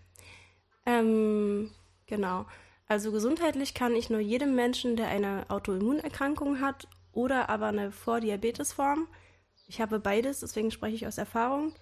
[0.86, 1.71] Ähm,
[2.06, 2.45] genau.
[2.88, 9.08] Also gesundheitlich kann ich nur jedem Menschen, der eine Autoimmunerkrankung hat oder aber eine Vordiabetesform,
[9.67, 11.73] ich habe beides, deswegen spreche ich aus Erfahrung,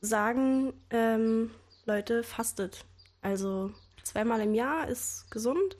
[0.00, 1.50] sagen, ähm,
[1.86, 2.84] Leute, fastet.
[3.22, 5.76] Also zweimal im Jahr ist gesund.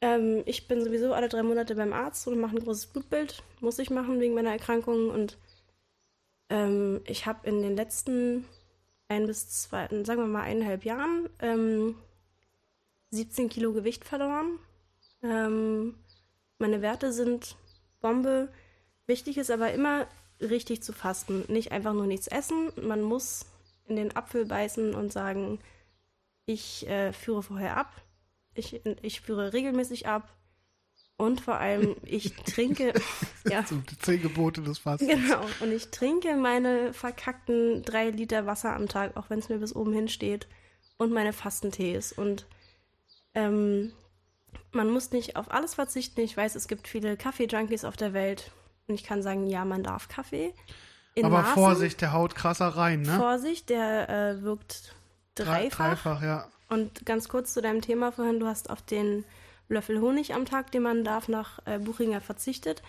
[0.00, 3.42] Ähm, ich bin sowieso alle drei Monate beim Arzt und mache ein großes Blutbild.
[3.60, 5.10] Muss ich machen wegen meiner Erkrankung.
[5.10, 5.38] Und
[6.50, 8.44] ähm, ich habe in den letzten
[9.08, 11.96] ein bis zwei, sagen wir mal eineinhalb Jahren ähm,
[13.10, 14.58] 17 Kilo Gewicht verloren.
[15.22, 15.94] Ähm,
[16.58, 17.56] meine Werte sind
[18.04, 18.52] Bombe.
[19.06, 20.06] Wichtig ist aber immer
[20.38, 21.44] richtig zu fasten.
[21.48, 22.70] Nicht einfach nur nichts essen.
[22.82, 23.46] Man muss
[23.86, 25.58] in den Apfel beißen und sagen,
[26.44, 27.90] ich äh, führe vorher ab.
[28.52, 30.36] Ich, ich führe regelmäßig ab.
[31.16, 32.92] Und vor allem, ich trinke.
[33.48, 33.64] ja.
[34.02, 35.10] Zehn Gebote des Fastens.
[35.10, 35.40] Genau.
[35.60, 39.74] Und ich trinke meine verkackten drei Liter Wasser am Tag, auch wenn es mir bis
[39.74, 40.46] oben hin steht.
[40.98, 42.12] Und meine Fastentees.
[42.12, 42.44] Und
[43.34, 43.92] ähm,
[44.72, 46.20] man muss nicht auf alles verzichten.
[46.20, 48.50] Ich weiß, es gibt viele Kaffee-Junkies auf der Welt.
[48.86, 50.54] Und ich kann sagen, ja, man darf Kaffee.
[51.14, 51.54] In Aber Maßen.
[51.54, 53.16] Vorsicht, der haut krasser rein, ne?
[53.16, 54.94] Vorsicht, der äh, wirkt
[55.36, 55.88] dreifach.
[55.88, 56.48] Dreifach, ja.
[56.68, 59.24] Und ganz kurz zu deinem Thema vorhin, du hast auf den
[59.68, 62.82] Löffel Honig am Tag, den man darf, nach äh, Buchinger verzichtet.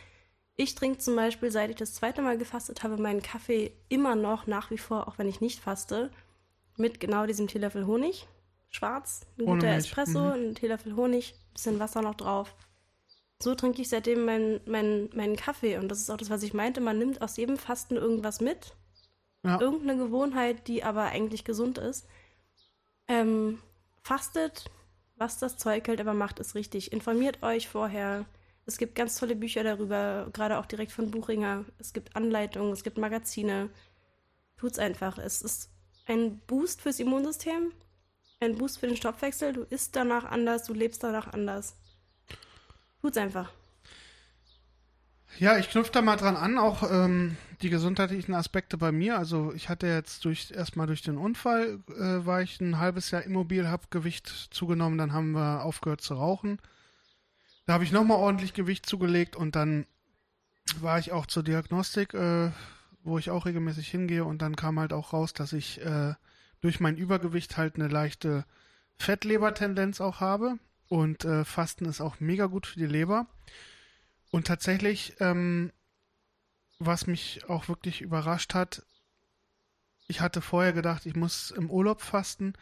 [0.56, 4.47] Ich trinke zum Beispiel, seit ich das zweite Mal gefastet habe, meinen Kaffee immer noch
[4.47, 6.12] nach wie vor, auch wenn ich nicht faste,
[6.78, 8.28] mit genau diesem Teelöffel Honig.
[8.69, 10.32] Schwarz, ein guter Espresso, mhm.
[10.49, 12.53] ein Teelöffel Honig, bisschen Wasser noch drauf.
[13.41, 15.77] So trinke ich seitdem meinen mein, mein Kaffee.
[15.77, 16.81] Und das ist auch das, was ich meinte.
[16.81, 18.75] Man nimmt aus jedem Fasten irgendwas mit.
[19.43, 19.59] Ja.
[19.59, 22.07] Irgendeine Gewohnheit, die aber eigentlich gesund ist.
[23.07, 23.59] Ähm,
[24.01, 24.71] fastet,
[25.15, 26.91] was das Zeug hält, aber macht es richtig.
[26.91, 28.25] Informiert euch vorher.
[28.65, 31.65] Es gibt ganz tolle Bücher darüber, gerade auch direkt von Buchinger.
[31.77, 33.69] Es gibt Anleitungen, es gibt Magazine.
[34.57, 35.17] Tut's einfach.
[35.19, 35.69] Es ist
[36.07, 37.71] ein Boost fürs Immunsystem,
[38.39, 39.53] ein Boost für den Stoffwechsel.
[39.53, 41.75] Du isst danach anders, du lebst danach anders.
[43.01, 43.51] Tut's einfach.
[45.37, 49.17] Ja, ich knüpfe da mal dran an, auch ähm, die gesundheitlichen Aspekte bei mir.
[49.17, 53.23] Also ich hatte jetzt durch erstmal durch den Unfall äh, war ich ein halbes Jahr
[53.23, 56.59] immobil, habe Gewicht zugenommen, dann haben wir aufgehört zu rauchen.
[57.65, 59.85] Da habe ich nochmal ordentlich Gewicht zugelegt und dann
[60.79, 62.51] war ich auch zur Diagnostik, äh,
[63.03, 66.13] wo ich auch regelmäßig hingehe und dann kam halt auch raus, dass ich äh,
[66.65, 68.43] durch mein Übergewicht halt eine leichte
[68.97, 73.28] Fettlebertendenz auch habe und äh, Fasten ist auch mega gut für die Leber.
[74.32, 75.71] Und tatsächlich, ähm,
[76.80, 78.84] was mich auch wirklich überrascht hat,
[80.08, 82.54] ich hatte vorher gedacht, ich muss im Urlaub fasten.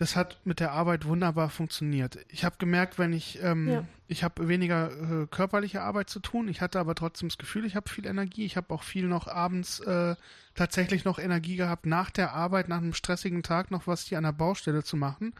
[0.00, 2.20] Das hat mit der Arbeit wunderbar funktioniert.
[2.30, 3.84] Ich habe gemerkt, wenn ich, ähm, ja.
[4.08, 6.48] ich habe weniger äh, körperliche Arbeit zu tun.
[6.48, 8.46] Ich hatte aber trotzdem das Gefühl, ich habe viel Energie.
[8.46, 10.16] Ich habe auch viel noch abends äh,
[10.54, 14.24] tatsächlich noch Energie gehabt, nach der Arbeit, nach einem stressigen Tag noch was hier an
[14.24, 15.34] der Baustelle zu machen.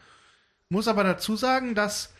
[0.68, 2.12] Muss aber dazu sagen, dass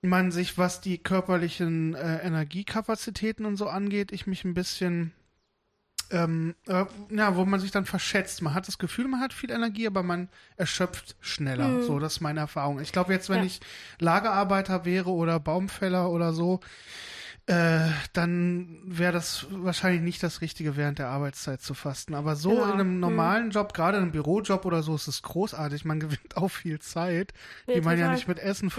[0.00, 5.12] man sich, was die körperlichen äh, Energiekapazitäten und so angeht, ich mich ein bisschen,
[6.12, 8.42] ähm, äh, ja, wo man sich dann verschätzt.
[8.42, 11.68] Man hat das Gefühl, man hat viel Energie, aber man erschöpft schneller.
[11.68, 11.82] Mhm.
[11.84, 12.80] So, das ist meine Erfahrung.
[12.80, 13.44] Ich glaube, jetzt, wenn ja.
[13.44, 13.60] ich
[13.98, 16.60] Lagerarbeiter wäre oder Baumfäller oder so,
[17.46, 22.14] äh, dann wäre das wahrscheinlich nicht das Richtige, während der Arbeitszeit zu fasten.
[22.14, 22.64] Aber so genau.
[22.64, 23.00] in einem hm.
[23.00, 23.50] normalen hm.
[23.50, 25.84] Job, gerade in einem Bürojob oder so, ist es großartig.
[25.84, 27.32] Man gewinnt auch viel Zeit,
[27.66, 28.10] ja, die man total.
[28.10, 28.70] ja nicht mit Essen mhm.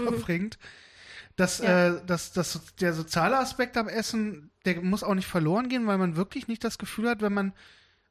[1.36, 1.40] Verbringt.
[1.40, 1.88] Das, ja.
[1.88, 5.98] äh, das, das, der soziale Aspekt am Essen, der muss auch nicht verloren gehen, weil
[5.98, 7.52] man wirklich nicht das Gefühl hat, wenn man,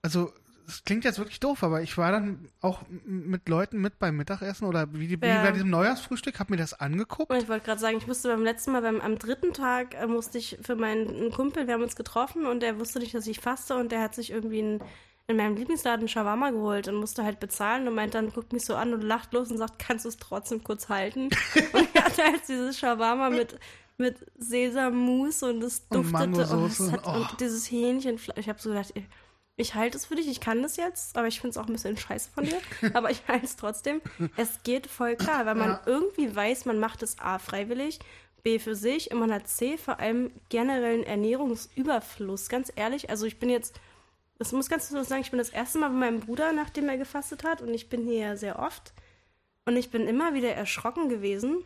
[0.02, 0.34] also
[0.68, 4.66] es klingt jetzt wirklich doof, aber ich war dann auch mit Leuten mit beim Mittagessen
[4.66, 5.42] oder wie, die, ja.
[5.42, 7.32] wie bei diesem Neujahrsfrühstück, habe mir das angeguckt.
[7.32, 10.08] Und ich wollte gerade sagen, ich musste beim letzten Mal, beim, am dritten Tag, äh,
[10.08, 13.40] musste ich für meinen Kumpel, wir haben uns getroffen und der wusste nicht, dass ich
[13.40, 14.82] faste und der hat sich irgendwie ein
[15.28, 18.76] in meinem Lieblingsladen Shawarma geholt und musste halt bezahlen und meint dann, guckt mich so
[18.76, 21.30] an und lacht los und sagt, kannst du es trotzdem kurz halten?
[21.74, 23.58] und er hatte halt dieses Shawarma mit,
[23.98, 27.12] mit Sesammus und es duftete und, und, es hat, oh.
[27.12, 28.38] und dieses Hähnchenfleisch.
[28.38, 28.94] Ich habe so gedacht,
[29.56, 31.74] ich halte es für dich, ich kann das jetzt, aber ich finde es auch ein
[31.74, 32.60] bisschen scheiße von dir.
[32.94, 34.02] aber ich halte es trotzdem.
[34.36, 35.82] Es geht voll klar, weil man ja.
[35.86, 38.00] irgendwie weiß, man macht es A freiwillig,
[38.44, 42.50] B für sich und man hat C vor allem generellen Ernährungsüberfluss.
[42.50, 43.80] Ganz ehrlich, also ich bin jetzt
[44.38, 46.98] das muss ganz kurz sagen, ich bin das erste Mal bei meinem Bruder, nachdem er
[46.98, 47.62] gefastet hat.
[47.62, 48.94] Und ich bin hier ja sehr oft.
[49.66, 51.64] Und ich bin immer wieder erschrocken gewesen.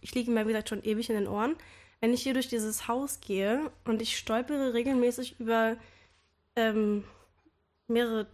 [0.00, 1.56] Ich liege mir, wie gesagt, schon ewig in den Ohren.
[2.00, 5.76] wenn ich hier durch dieses Haus gehe und ich stolpere regelmäßig über
[6.54, 7.04] ähm,
[7.88, 8.26] mehrere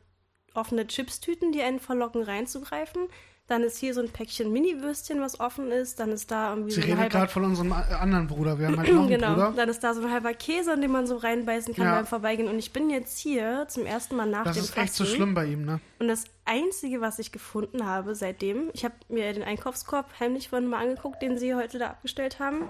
[0.55, 3.09] offene Chipstüten, die einen verlocken, reinzugreifen.
[3.49, 5.99] Dann ist hier so ein Päckchen Mini-Würstchen, was offen ist.
[5.99, 8.59] Dann ist da irgendwie Sie so ein redet gerade von unserem a- anderen Bruder.
[8.59, 9.34] Wir haben halt noch einen genau.
[9.34, 9.53] Bruder.
[9.57, 11.95] Dann ist da so ein halber Käse, in den man so reinbeißen kann Ja.
[11.97, 12.49] beim Vorbeigehen.
[12.49, 15.16] Und ich bin jetzt hier zum ersten Mal nach Das dem ist echt so Fasten.
[15.16, 15.80] schlimm bei ihm, ne?
[15.99, 20.68] Und das Einzige, was ich gefunden habe seitdem, ich habe mir den Einkaufskorb heimlich vorhin
[20.68, 22.68] mal angeguckt, den sie heute da abgestellt haben.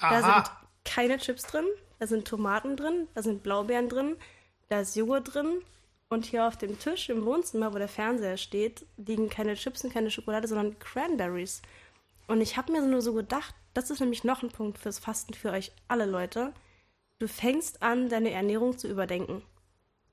[0.00, 0.44] Da sind Aha.
[0.84, 1.64] keine Chips drin,
[1.98, 4.16] da sind Tomaten drin, da sind Blaubeeren drin,
[4.68, 5.46] da ist Joghurt drin.
[6.12, 9.94] Und hier auf dem Tisch im Wohnzimmer, wo der Fernseher steht, liegen keine Chips und
[9.94, 11.62] keine Schokolade, sondern Cranberries.
[12.26, 15.32] Und ich habe mir nur so gedacht, das ist nämlich noch ein Punkt fürs Fasten
[15.32, 16.52] für euch alle Leute.
[17.18, 19.40] Du fängst an, deine Ernährung zu überdenken.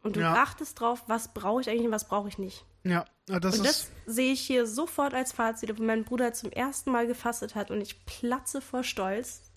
[0.01, 0.35] Und du Ja.
[0.35, 2.63] achtest drauf, was brauche ich eigentlich und was brauche ich nicht.
[2.85, 6.91] Ja, das Und das sehe ich hier sofort als Fazit, wo mein Bruder zum ersten
[6.91, 9.51] Mal gefastet hat und ich platze vor Stolz.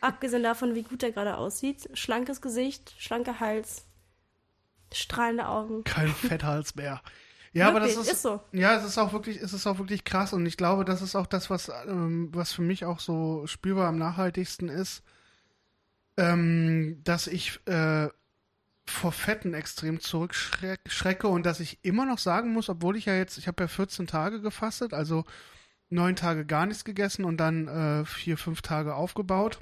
[0.00, 1.88] Abgesehen davon, wie gut er gerade aussieht.
[1.92, 3.84] Schlankes Gesicht, schlanker Hals,
[4.94, 5.84] strahlende Augen.
[5.84, 7.02] kein Fetthals mehr.
[7.52, 8.40] Ja, aber das ist, ist so.
[8.50, 11.14] Ja, es ist auch wirklich, es ist auch wirklich krass und ich glaube, das ist
[11.14, 15.04] auch das, was, ähm, was für mich auch so spürbar am nachhaltigsten ist,
[16.16, 18.08] ähm, dass ich äh,
[18.86, 23.38] vor Fetten extrem zurückschrecke und dass ich immer noch sagen muss, obwohl ich ja jetzt,
[23.38, 25.24] ich habe ja 14 Tage gefastet, also
[25.90, 29.60] neun Tage gar nichts gegessen und dann äh, vier, fünf Tage aufgebaut.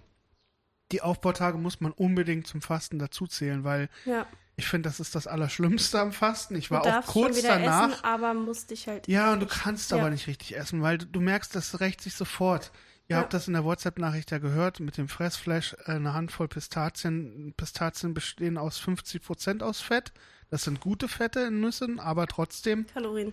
[0.93, 4.27] Die Aufbautage muss man unbedingt zum Fasten dazuzählen, weil Ja,
[4.57, 6.55] ich finde, das ist das Allerschlimmste am Fasten.
[6.57, 7.91] Ich war auch kurz wieder danach.
[7.93, 9.09] essen, aber musst dich halt.
[9.09, 9.99] Ja, und du kannst Ja.
[9.99, 12.71] aber nicht richtig essen, weil du, merkst, das rächt sich sofort.
[13.09, 13.23] Ihr Ja.
[13.23, 17.55] habt das in der WhatsApp-Nachricht ja gehört mit dem Fressflash, äh, eine Handvoll Pistazien.
[17.57, 20.13] Pistazien bestehen aus 50% aus Fett.
[20.51, 23.33] Das sind gute Fette in Nüssen, aber trotzdem, Kalorien.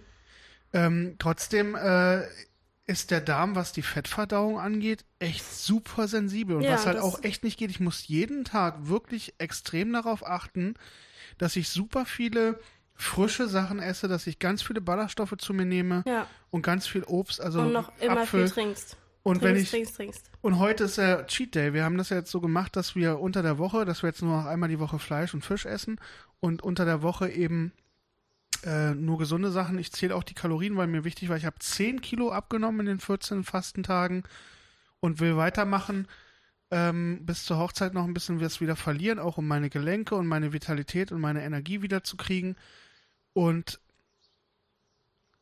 [0.73, 2.23] ähm, trotzdem äh,
[2.89, 6.55] ist der Darm, was die Fettverdauung angeht, echt super sensibel.
[6.57, 10.25] Und Ja, was halt auch echt nicht geht, ich muss jeden Tag wirklich extrem darauf
[10.25, 10.73] achten,
[11.37, 12.59] dass ich super viele
[12.95, 16.25] frische Sachen esse, dass ich ganz viele Ballaststoffe zu mir nehme Ja.
[16.49, 18.47] und ganz viel Obst, also Und noch immer Apfel.
[18.47, 18.97] viel trinkst.
[19.21, 20.31] und trinkst, wenn ich trinkst, trinkst.
[20.41, 21.73] und heute ist ja Cheat Day.
[21.73, 24.21] Wir haben das ja jetzt so gemacht, dass wir unter der Woche, dass wir jetzt
[24.23, 25.99] nur noch einmal die Woche Fleisch und Fisch essen
[26.39, 27.71] und unter der Woche eben
[28.65, 29.77] äh, nur gesunde Sachen.
[29.79, 32.85] Ich zähle auch die Kalorien, weil mir wichtig war, ich habe 10 Kilo abgenommen in
[32.87, 34.23] den 14 Fastentagen
[34.99, 36.07] und will weitermachen.
[36.71, 40.27] Ähm, bis zur Hochzeit noch ein bisschen was wieder verlieren, auch um meine Gelenke und
[40.27, 42.55] meine Vitalität und meine Energie wieder zu kriegen.
[43.33, 43.79] Und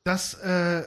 [0.03, 0.85] das äh,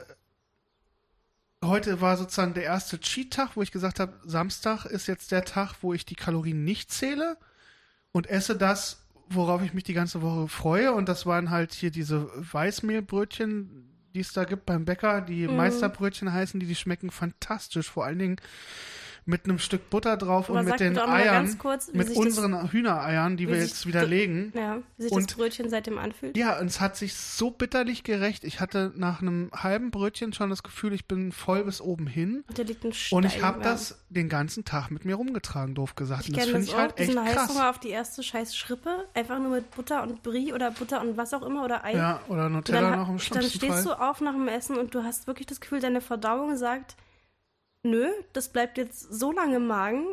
[1.63, 5.75] heute war sozusagen der erste Cheat-Tag, wo ich gesagt habe, Samstag ist jetzt der Tag,
[5.81, 7.37] wo ich die Kalorien nicht zähle
[8.11, 9.03] und esse das,
[9.33, 10.93] worauf ich mich die ganze Woche freue.
[10.93, 15.55] Und das waren halt hier diese Weißmehlbrötchen, die es da gibt beim Bäcker, die Mhm.
[15.55, 17.89] Meisterbrötchen heißen, die, die schmecken fantastisch.
[17.89, 18.35] Vor allen Dingen
[19.25, 22.71] mit einem Stück Butter drauf Aber und mit den Eiern, kurz, mit sich das- unseren
[22.71, 24.51] Hühnereiern, die wir jetzt wieder legen.
[24.55, 26.35] Ja, wie sich Und- das Brötchen seitdem anfühlt.
[26.35, 28.43] Ja, und es hat sich so bitterlich gerecht.
[28.43, 32.43] Ich hatte nach einem halben Brötchen schon das Gefühl, ich bin voll bis oben hin.
[32.47, 35.75] Und da liegt ein Stein Und ich habe das den ganzen Tag mit mir rumgetragen,
[35.75, 36.23] doof gesagt.
[36.23, 37.25] Ich Und das finde ich halt echt krass.
[37.49, 41.15] Heißhunger auf die erste scheiß Schrippe, einfach nur mit Butter und Brie oder Butter und
[41.15, 41.95] was auch immer oder Ei.
[41.95, 43.83] Ja, oder Nutella dann, noch im dann schlimmsten stehst Fall.
[43.83, 46.95] du auf nach dem Essen und du hast wirklich das Gefühl, deine Verdauung sagt,
[47.83, 50.05] nö, das bleibt jetzt so lange im Magen,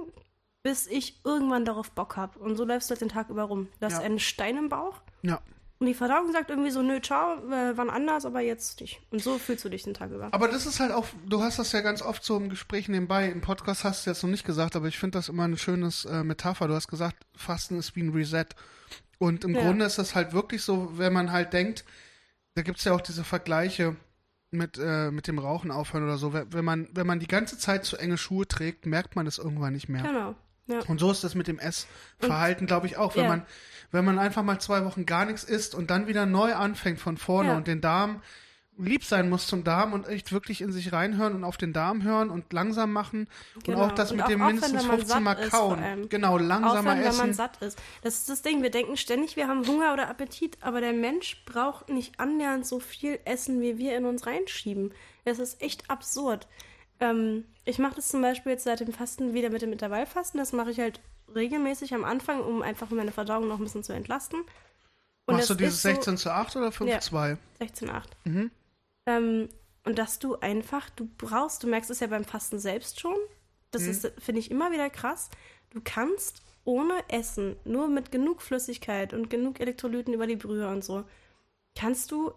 [0.62, 2.39] bis ich irgendwann darauf Bock habe.
[2.39, 3.69] Und so läufst du halt den Tag über rum.
[3.81, 4.01] Du hast Ja.
[4.01, 5.41] einen Stein im Bauch Ja.
[5.79, 9.01] und die Verdauung sagt irgendwie so, nö, ciao, äh, wann anders, aber jetzt nicht.
[9.11, 10.29] Und so fühlst du dich den Tag über.
[10.33, 13.29] Aber das ist halt auch, du hast das ja ganz oft so im Gespräch nebenbei,
[13.31, 16.05] im Podcast hast du jetzt noch nicht gesagt, aber ich finde das immer eine schönes
[16.07, 16.66] äh, Metapher.
[16.69, 18.47] Du hast gesagt, Fasten ist wie ein Reset.
[19.19, 19.62] Und im Ja.
[19.62, 21.85] Grunde ist das halt wirklich so, wenn man halt denkt,
[22.55, 23.97] da gibt es ja auch diese Vergleiche
[24.51, 26.32] mit, äh, mit dem Rauchen aufhören oder so.
[26.32, 29.72] Wenn man, wenn man die ganze Zeit zu enge Schuhe trägt, merkt man das irgendwann
[29.74, 30.03] nicht mehr.
[30.03, 30.34] Genau.
[30.66, 30.80] Ja.
[30.86, 33.16] Und so ist das mit dem Essverhalten, glaube ich, auch.
[33.16, 33.28] Wenn Ja.
[33.30, 33.46] man,
[33.90, 37.16] wenn man einfach mal zwei Wochen gar nichts isst und dann wieder neu anfängt von
[37.16, 37.57] vorne Ja.
[37.57, 38.22] und den Darm
[38.79, 42.03] lieb sein muss zum Darm und echt wirklich in sich reinhören und auf den Darm
[42.05, 43.29] hören und langsam machen
[43.64, 43.83] Genau.
[43.85, 46.09] und auch das Und mit auch dem mindestens wenn man 15 Mal kauen.
[46.09, 47.33] Genau, langsamer Aufhören, wenn man essen.
[47.35, 47.79] satt ist.
[48.03, 48.62] Das ist das Ding.
[48.62, 52.79] Wir denken ständig, wir haben Hunger oder Appetit, aber der Mensch braucht nicht annähernd so
[52.81, 54.93] viel Essen, wie wir in uns reinschieben.
[55.24, 56.47] Das ist echt absurd.
[57.01, 60.39] Ähm, ich mache das zum Beispiel jetzt seit dem Fasten wieder mit dem Intervallfasten.
[60.39, 61.01] Das mache ich halt
[61.35, 64.41] regelmäßig am Anfang, um einfach meine Verdauung noch ein bisschen zu entlasten.
[65.26, 67.01] Und Machst du es dieses ist so- 16 zu 8 oder 5 Ja.
[67.01, 67.37] zu 2?
[67.61, 68.05] 16,8.
[68.24, 68.51] Mhm.
[69.09, 69.48] Ähm,
[69.84, 73.16] und dass du einfach, du brauchst, du merkst es ja beim Fasten selbst schon.
[73.70, 73.90] Das Mhm.
[73.90, 75.30] ist, finde ich, immer wieder krass.
[75.70, 80.84] Du kannst ohne Essen, nur mit genug Flüssigkeit und genug Elektrolyten über die Brühe und
[80.84, 81.04] so,
[81.74, 82.32] kannst du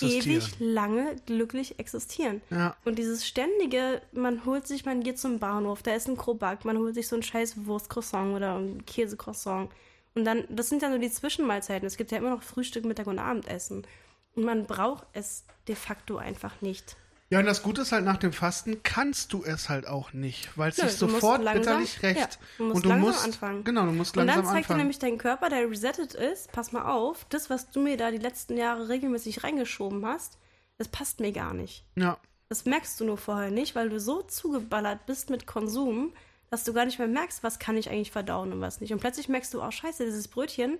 [0.00, 2.40] ewig lange glücklich existieren.
[2.50, 2.76] Ja.
[2.84, 6.78] Und dieses ständige, man holt sich, man geht zum Bahnhof, da ist ein Krobak, man
[6.78, 9.70] holt sich so ein scheiß Wurstcroissant oder ein Käsecroissant.
[10.14, 11.86] Und dann, das sind ja nur die Zwischenmahlzeiten.
[11.86, 13.84] Es gibt ja immer noch Frühstück, Mittag und Abendessen.
[14.36, 16.96] Und man braucht es de facto einfach nicht.
[17.30, 20.56] Ja, und das Gute ist halt, nach dem Fasten kannst du es halt auch nicht,
[20.58, 22.20] weil es sich sofort langsam- bitterlich rächt.
[22.20, 22.28] ja,
[22.58, 23.64] du musst und du langsam musst, anfangen.
[23.64, 24.78] genau, du musst Und langsam dann zeigt dir anfangen.
[24.80, 28.18] nämlich dein Körper, der resettet ist, pass mal auf, das, was du mir da die
[28.18, 30.38] letzten Jahre regelmäßig reingeschoben hast,
[30.78, 31.84] das passt mir gar nicht.
[31.96, 32.18] ja,
[32.50, 36.12] Das merkst du nur vorher nicht, weil du so zugeballert bist mit Konsum,
[36.50, 38.92] dass du gar nicht mehr merkst, was kann ich eigentlich verdauen und was nicht.
[38.92, 40.78] Und plötzlich merkst du, oh scheiße, dieses Brötchen,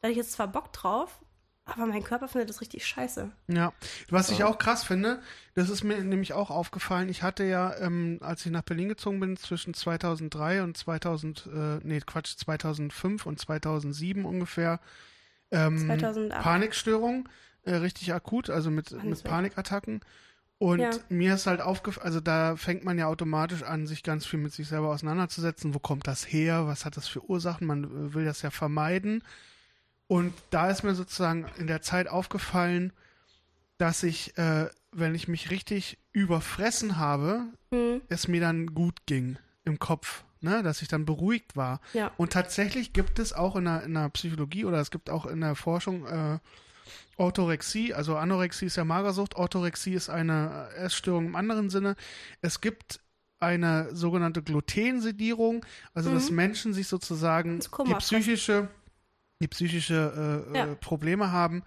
[0.00, 1.18] da hatte ich jetzt zwar Bock drauf,
[1.64, 3.30] aber mein Körper findet das richtig scheiße.
[3.48, 3.72] ja.
[4.10, 5.20] Was ich auch krass finde,
[5.54, 7.08] das ist mir nämlich auch aufgefallen.
[7.08, 11.78] Ich hatte ja, ähm, als ich nach Berlin gezogen bin, zwischen 2003 und 2000, äh,
[11.82, 14.80] nee, Quatsch, 2005 und 2007 ungefähr,
[15.50, 16.42] ähm, 2008.
[16.42, 17.28] Panikstörung,
[17.62, 20.00] äh, richtig akut, also mit, mit Panikattacken.
[20.58, 20.90] Und Ja.
[21.08, 24.52] mir ist halt aufgefallen, also da fängt man ja automatisch an, sich ganz viel mit
[24.52, 25.74] sich selber auseinanderzusetzen.
[25.74, 26.66] Wo kommt das her?
[26.66, 27.66] Was hat das für Ursachen?
[27.66, 29.22] Man äh, will das ja vermeiden.
[30.12, 32.92] Und da ist mir sozusagen in der Zeit aufgefallen,
[33.78, 39.38] dass ich, äh, wenn ich mich richtig überfressen habe, Hm, es mir dann gut ging
[39.64, 40.62] im Kopf, ne?
[40.62, 41.80] dass ich dann beruhigt war.
[41.94, 42.10] ja.
[42.18, 45.40] Und tatsächlich gibt es auch in der, in der Psychologie oder es gibt auch in
[45.40, 46.38] der Forschung äh,
[47.16, 51.96] Orthorexie, also Anorexie ist ja Magersucht, Orthorexie ist eine Essstörung im anderen Sinne.
[52.42, 53.00] Es gibt
[53.38, 58.68] eine sogenannte Glutensedierung, also dass Menschen sich sozusagen die psychische,
[59.42, 60.66] die psychische äh, Ja.
[60.72, 61.62] äh, Probleme haben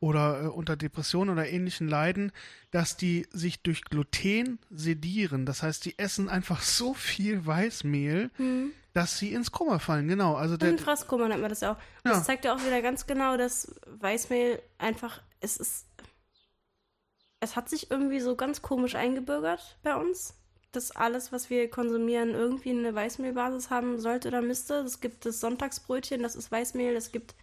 [0.00, 2.32] oder äh, unter Depressionen oder ähnlichen leiden,
[2.70, 5.44] dass die sich durch Gluten sedieren.
[5.46, 8.72] Das heißt, die essen einfach so viel Weißmehl, Hm.
[8.94, 10.08] dass sie ins Koma fallen.
[10.08, 11.76] Genau, also der, Und nennt man das ja auch.
[12.04, 12.12] Ja.
[12.12, 15.86] Das zeigt ja auch wieder ganz genau, dass Weißmehl einfach, es ist,
[17.40, 20.34] es hat sich irgendwie so ganz komisch eingebürgert bei uns,
[20.72, 24.74] dass alles, was wir konsumieren, irgendwie eine Weißmehlbasis haben sollte oder müsste.
[24.74, 27.34] Es gibt das Sonntagsbrötchen, das ist Weißmehl, es gibt,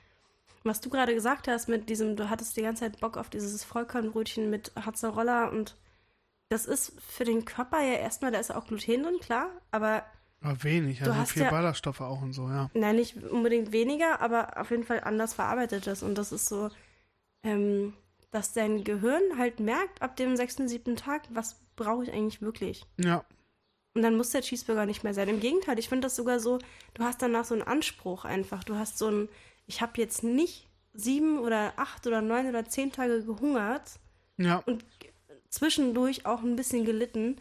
[0.64, 3.64] was du gerade gesagt hast mit diesem, du hattest die ganze Zeit Bock auf dieses
[3.64, 5.76] Vollkornbrötchen mit Hazzarolla und
[6.50, 10.04] das ist für den Körper ja erstmal, da ist auch Gluten drin, klar, aber
[10.42, 12.70] aber wenig, also viel ja- Ballaststoffe auch und so, ja.
[12.74, 16.04] Nein, nicht unbedingt weniger, aber auf jeden Fall anders verarbeitetes.
[16.04, 16.70] Und das ist so,
[17.44, 17.94] ähm,
[18.30, 22.84] dass dein Gehirn halt merkt, ab dem sechsten, siebten Tag, was brauche ich eigentlich wirklich.
[22.98, 23.24] Ja,
[23.94, 25.30] Und dann muss der Cheeseburger nicht mehr sein.
[25.30, 26.60] Im Gegenteil, ich finde das sogar so,
[26.94, 28.66] du hast danach so einen Anspruch einfach.
[28.66, 29.30] Du hast so ein,
[29.66, 34.00] ich habe jetzt nicht sieben oder acht oder neun oder zehn Tage gehungert
[34.38, 34.84] ja, und
[35.50, 37.38] zwischendurch auch ein bisschen gelitten,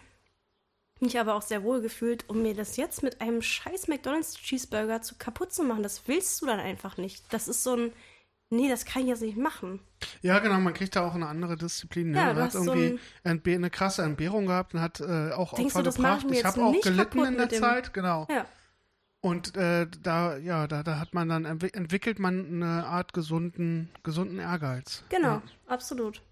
[1.00, 5.02] mich aber auch sehr wohl gefühlt, um mir das jetzt mit einem scheiß McDonald's Cheeseburger
[5.02, 5.82] zu kaputt zu machen.
[5.82, 7.24] Das willst du dann einfach nicht.
[7.32, 7.92] Das ist so ein,
[8.50, 9.80] nee, das kann ich jetzt nicht machen.
[10.22, 12.10] ja, genau, man kriegt da auch eine andere Disziplin.
[12.12, 12.18] Ne?
[12.18, 15.54] Ja, man hat hast so irgendwie ein- eine krasse Entbehrung gehabt und hat äh, auch
[15.54, 16.26] Denkst Opfer du, ich gebracht.
[16.28, 18.26] Ich jetzt habe auch gelitten in der Zeit, genau.
[18.30, 18.46] Ja,
[19.20, 23.90] Und äh, da, ja, da, da hat man dann entwi- entwickelt man eine Art gesunden,
[24.04, 25.02] gesunden Ehrgeiz.
[25.08, 25.42] genau, Ja.
[25.66, 26.22] absolut.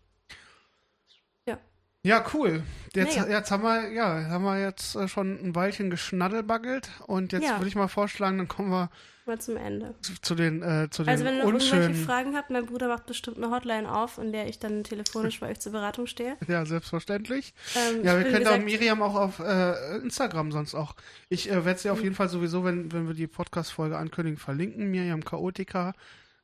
[2.04, 2.62] Ja, cool.
[2.94, 3.30] Jetzt, Mega.
[3.30, 7.58] jetzt haben wir, ja, haben wir jetzt äh, schon ein Weilchen geschnaddelbaggelt und jetzt Ja.
[7.58, 8.90] würde ich mal vorschlagen, dann kommen wir
[9.26, 9.94] Mal zum Ende.
[10.02, 11.94] zu, zu den, äh, zu den Also wenn ihr irgendwelche.
[11.94, 15.50] Fragen habt, mein Bruder macht bestimmt eine Hotline auf, in der ich dann telefonisch bei
[15.50, 16.36] euch zur Beratung stehe.
[16.46, 17.54] Ja, selbstverständlich.
[17.74, 20.94] Ähm, Ja, wir können auch Miriam auch auf äh, Instagram sonst auch.
[21.30, 24.90] Ich äh, werde sie auf jeden Fall sowieso, wenn, wenn wir die Podcast-Folge ankündigen, verlinken.
[24.90, 25.94] Miriam Chaotica.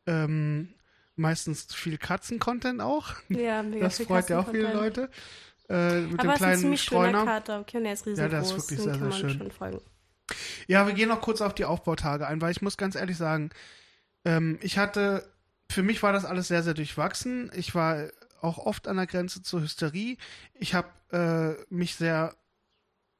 [0.06, 0.70] Ähm,
[1.16, 3.08] meistens viel Katzen-Content auch.
[3.28, 4.72] Ja, mega Das freut ja auch viele.
[4.72, 5.10] Leute.
[5.70, 7.24] Äh, mit Aber dem ist kleinen ziemlich schöner Streuner.
[7.24, 7.60] Kater.
[7.60, 8.30] Okay, der ist Ja, riesengroß.
[8.30, 9.50] der ist wirklich sehr, sehr schön.
[10.66, 13.50] Ja, wir gehen noch kurz auf die Aufbautage ein, weil ich muss ganz ehrlich sagen,
[14.24, 15.28] ähm, ich hatte,
[15.70, 17.50] für mich war das alles sehr, sehr durchwachsen.
[17.54, 18.08] Ich war
[18.40, 20.16] auch oft an der Grenze zur Hysterie.
[20.54, 22.34] Ich habe äh, mich sehr,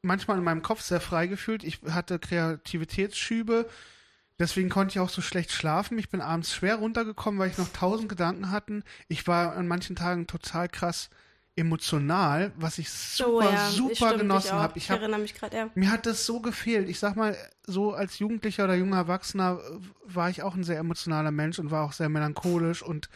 [0.02, 1.62] manchmal in meinem Kopf sehr frei gefühlt.
[1.62, 3.68] Ich hatte Kreativitätsschübe.
[4.38, 5.98] Deswegen konnte ich auch so schlecht schlafen.
[5.98, 8.82] Ich bin abends schwer runtergekommen, weil ich noch tausend Gedanken hatten.
[9.08, 11.10] Ich war an manchen Tagen total krass
[11.60, 14.76] emotional, was ich super, Oh ja, super genossen habe.
[14.76, 15.70] Ich, Ich habe erinnere mich gerade, ja.
[15.74, 16.88] mir hat das so gefehlt.
[16.88, 19.78] Ich sag mal, so als Jugendlicher oder junger Erwachsener äh,
[20.14, 22.82] war ich auch ein sehr emotionaler Mensch und war auch sehr melancholisch.
[22.82, 23.08] Und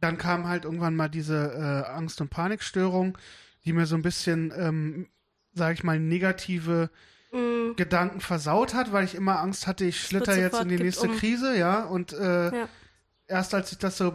[0.00, 1.52] dann kam halt irgendwann mal diese
[1.86, 3.16] äh, Angst- und Panikstörung,
[3.64, 5.08] die mir so ein bisschen, ähm,
[5.54, 6.90] sag ich mal, negative
[7.32, 11.08] Mm, Gedanken versaut hat, weil ich immer Angst hatte, ich schlitter jetzt in die nächste
[11.08, 11.16] um.
[11.16, 11.82] Krise, ja.
[11.82, 12.68] Und äh, Ja.
[13.26, 14.14] Erst als ich das so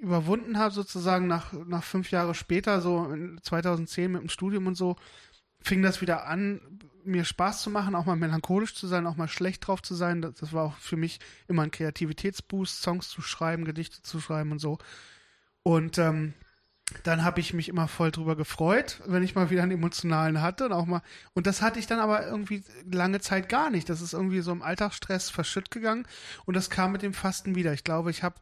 [0.00, 4.76] überwunden habe, sozusagen nach, nach fünf Jahre später, so in 2010 mit dem Studium und
[4.76, 4.96] so,
[5.60, 6.60] fing das wieder an,
[7.04, 10.22] mir Spaß zu machen, auch mal melancholisch zu sein, auch mal schlecht drauf zu sein.
[10.22, 14.52] Das, das war auch für mich immer ein Kreativitätsboost, Songs zu schreiben, Gedichte zu schreiben
[14.52, 14.78] und so.
[15.62, 16.34] Und ähm,
[17.04, 20.66] dann habe ich mich immer voll drüber gefreut, wenn ich mal wieder einen emotionalen hatte
[20.66, 21.02] und auch mal
[21.34, 23.88] und das hatte ich dann aber irgendwie lange Zeit gar nicht.
[23.88, 26.06] Das ist irgendwie so im Alltagsstress verschütt gegangen
[26.46, 27.72] und das kam mit dem Fasten wieder.
[27.72, 28.36] Ich glaube, ich habe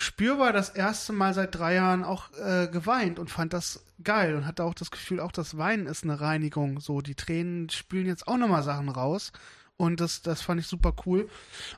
[0.00, 4.46] spürbar das erste Mal seit drei Jahren auch äh, geweint und fand das geil und
[4.46, 6.80] hatte auch das Gefühl, auch das Weinen ist eine Reinigung.
[6.80, 9.32] So, die Tränen spülen jetzt auch nochmal Sachen raus.
[9.76, 11.28] Und das, das fand ich super cool.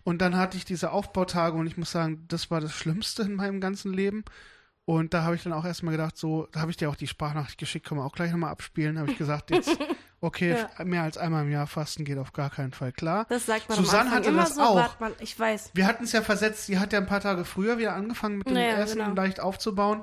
[0.03, 3.35] Und dann hatte ich diese Aufbautage und ich muss sagen, das war das Schlimmste in
[3.35, 4.25] meinem ganzen Leben.
[4.85, 7.07] Und da habe ich dann auch erstmal gedacht, so, da habe ich dir auch die
[7.07, 8.99] Sprachnachricht geschickt, können wir auch gleich nochmal abspielen.
[8.99, 9.71] habe ich gesagt, jetzt,
[10.21, 10.85] okay, Ja.
[10.85, 13.25] mehr als einmal im Jahr fasten geht auf gar keinen Fall klar.
[13.29, 14.99] Das sagt man Susanne hatte immer das so, auch.
[14.99, 15.71] mal, ich weiß.
[15.75, 18.49] Wir hatten es ja versetzt, sie hat ja ein paar Tage früher wieder angefangen mit
[18.49, 19.15] dem Naja, Essen genau.
[19.15, 20.03] leicht aufzubauen.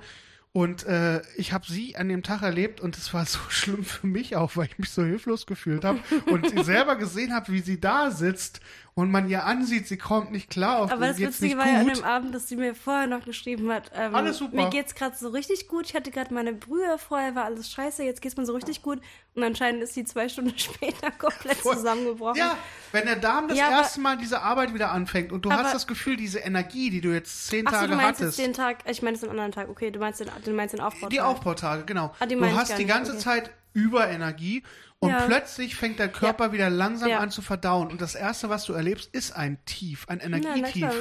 [0.51, 4.07] Und äh, ich habe sie an dem Tag erlebt und es war so schlimm für
[4.07, 5.99] mich auch, weil ich mich so hilflos gefühlt habe
[6.31, 8.61] und sie selber gesehen habe, wie sie da sitzt
[8.99, 11.87] und man ihr ansieht, sie kommt nicht klar auf Aber das Witzige war ja an
[11.87, 14.55] dem Abend, dass sie mir vorher noch geschrieben hat, ähm, Alles super.
[14.55, 18.03] mir geht's gerade so richtig gut, ich hatte gerade meine Brühe, vorher war alles scheiße,
[18.03, 18.99] jetzt geht's mir so richtig gut
[19.35, 21.77] und anscheinend ist sie zwei Stunden später komplett Voll.
[21.77, 22.37] zusammengebrochen.
[22.37, 22.57] Ja,
[22.91, 25.87] wenn der Darm das Ja, erste Mal diese Arbeit wieder anfängt und du hast das
[25.87, 28.77] Gefühl, diese Energie, die du jetzt zehn Achso, Tage du meinst hattest, jetzt den Tag,
[28.89, 31.09] ich meine es den anderen Tag, okay, du meinst den, du meinst den Aufbau.
[31.09, 32.13] die Aufbautage, genau.
[32.19, 33.21] Ah, du hast die ganze okay.
[33.21, 34.63] Zeit Überenergie
[34.99, 35.25] und Ja.
[35.27, 37.19] plötzlich fängt der Körper wieder langsam Ja.
[37.19, 40.73] an zu verdauen und das erste, was du erlebst, ist ein Tief, ein na Energietief.
[40.73, 40.93] klar.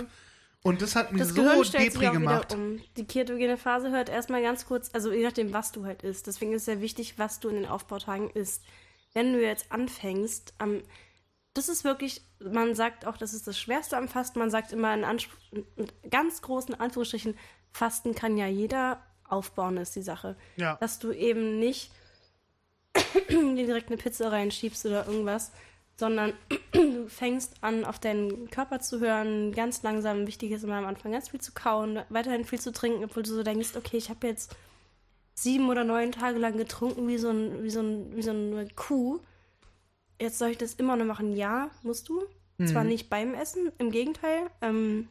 [0.63, 2.55] und das hat mich Das so Gehirn stellt sich depri auch gemacht.
[2.55, 2.81] um.
[2.97, 6.27] Die ketogene Phase hört erstmal ganz kurz, also je nachdem, was du halt isst.
[6.27, 8.63] Deswegen ist es sehr wichtig, was du in den Aufbautagen isst.
[9.15, 10.83] Wenn du jetzt anfängst, am,
[11.55, 14.39] das ist wirklich, man sagt auch, das ist das Schwerste am Fasten.
[14.39, 15.35] Man sagt immer in, Anspr
[15.77, 17.37] in ganz großen Anführungsstrichen,
[17.73, 20.37] Fasten kann ja jeder aufbauen, ist die Sache.
[20.57, 20.77] Ja.
[20.77, 21.91] Dass du eben nicht
[23.29, 25.53] dir direkt eine Pizza reinschiebst oder irgendwas,
[25.97, 26.33] sondern
[26.73, 30.27] du fängst an, auf deinen Körper zu hören, ganz langsam.
[30.27, 33.31] Wichtig ist immer am Anfang ganz viel zu kauen, weiterhin viel zu trinken, obwohl du
[33.31, 34.55] so denkst, okay, ich habe jetzt
[35.35, 38.69] sieben oder neun Tage lang getrunken wie so, ein, wie, so ein, wie so eine
[38.75, 39.21] Kuh.
[40.21, 41.37] Jetzt soll ich das immer noch machen?
[41.37, 42.25] Ja, musst du.
[42.67, 45.09] Zwar nicht beim Essen, im Gegenteil, ähm,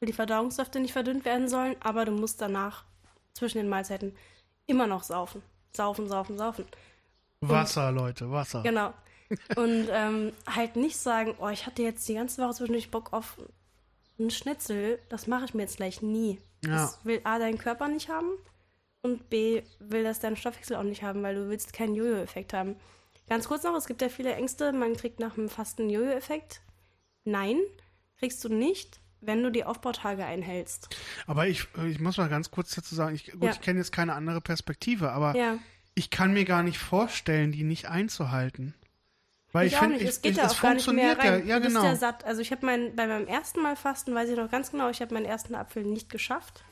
[0.00, 2.84] weil die Verdauungssäfte nicht verdünnt werden sollen, aber du musst danach
[3.34, 4.16] zwischen den Mahlzeiten
[4.66, 5.42] immer noch saufen.
[5.72, 6.64] Saufen, saufen, saufen.
[7.48, 8.62] Wasser, Leute, Wasser.
[8.62, 8.92] Genau.
[9.56, 13.38] Und ähm, halt nicht sagen, oh, ich hatte jetzt die ganze Woche zwischendurch Bock auf
[14.18, 16.38] einen Schnitzel, das mache ich mir jetzt gleich nie.
[16.64, 16.70] Ja.
[16.72, 18.28] Das will A, dein Körper nicht haben
[19.00, 22.76] und B, will das dein Stoffwechsel auch nicht haben, weil du willst keinen Jojo-Effekt haben.
[23.28, 26.60] Ganz kurz noch, es gibt ja viele Ängste, man kriegt nach dem Fasten Jojo-Effekt.
[27.24, 27.56] Nein,
[28.18, 30.88] kriegst du nicht, wenn du die Aufbautage einhältst.
[31.26, 33.50] Aber ich, ich muss mal ganz kurz dazu sagen, ich, gut, Ja.
[33.52, 35.58] ich kenne jetzt keine andere Perspektive, aber Ja,
[35.94, 38.74] ich kann mir gar nicht vorstellen, die nicht einzuhalten.
[39.52, 41.46] Weil ich, ich, finde, es, geht es auch gar nicht mehr funktioniert rein.
[41.46, 41.84] ja, ja genau.
[41.84, 42.24] ja satt.
[42.24, 45.02] Also ich habe mein, bei meinem ersten Mal Fasten, weiß ich noch ganz genau, ich
[45.02, 46.64] habe meinen ersten Apfel nicht geschafft.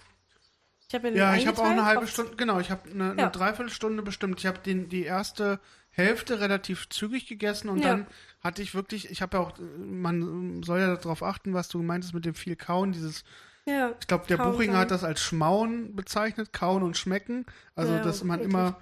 [0.92, 3.28] Ich den Ja, ich habe auch eine halbe Stunde, genau, ich habe eine, eine Ja.
[3.28, 4.40] Dreiviertelstunde bestimmt.
[4.40, 5.60] Ich habe die erste
[5.90, 7.90] Hälfte relativ zügig gegessen und Ja.
[7.90, 8.06] dann
[8.40, 12.14] hatte ich wirklich, ich habe ja auch, man soll ja darauf achten, was du meintest
[12.14, 13.24] mit dem viel Kauen, dieses,
[13.66, 17.44] Ja, ich glaube, der Buchinger hat das als Schmauen bezeichnet, Kauen und Schmecken.
[17.76, 18.52] Also, dass man eklig.
[18.52, 18.80] immer,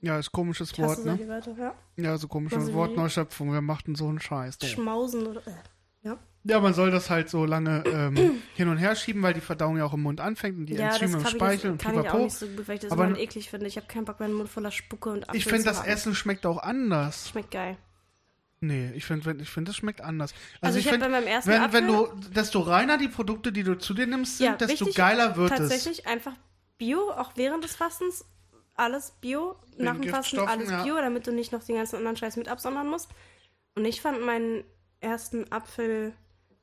[0.00, 1.18] ja, ist komisches Ich Wort, ne?
[1.28, 1.74] Wörter, ja.
[1.96, 4.58] Ja, so komische Also Wortneuschöpfung, wer macht denn so einen Scheiß?
[4.58, 4.70] Doof.
[4.70, 5.40] Schmausen oder.
[5.46, 5.52] Äh.
[6.02, 8.16] Ja, Ja, man soll das halt so lange ähm,
[8.54, 10.90] hin und her schieben, weil die Verdauung ja auch im Mund anfängt und die ja
[10.92, 12.24] Enzyme im ich, Speichel und kann ich auch pipapo.
[12.24, 13.66] nicht so gut, weil ich das Aber- immer eklig finde.
[13.66, 15.88] Ich habe keinen Bock, meinen Mund voller Spucke und Apfel Ich finde, das haben.
[15.88, 17.28] Essen schmeckt auch anders.
[17.30, 17.76] Schmeckt geil.
[18.60, 20.34] Nee, ich finde, ich finde, das schmeckt anders.
[20.60, 23.52] Also ich hab find, bei meinem ersten wenn, wenn du, Apfel- desto reiner die Produkte,
[23.52, 25.58] die du zu dir nimmst, sind, Ja, desto geiler wird es.
[25.58, 26.32] Tatsächlich einfach
[26.76, 28.24] Bio, auch während des Fastens.
[28.78, 29.56] Alles Bio.
[29.72, 30.82] Wegen Nach dem Fasten alles ja.
[30.82, 33.10] Bio, damit du nicht noch den ganzen anderen Scheiß mit absondern musst.
[33.74, 34.64] Und ich fand meinen
[35.00, 36.12] ersten Apfel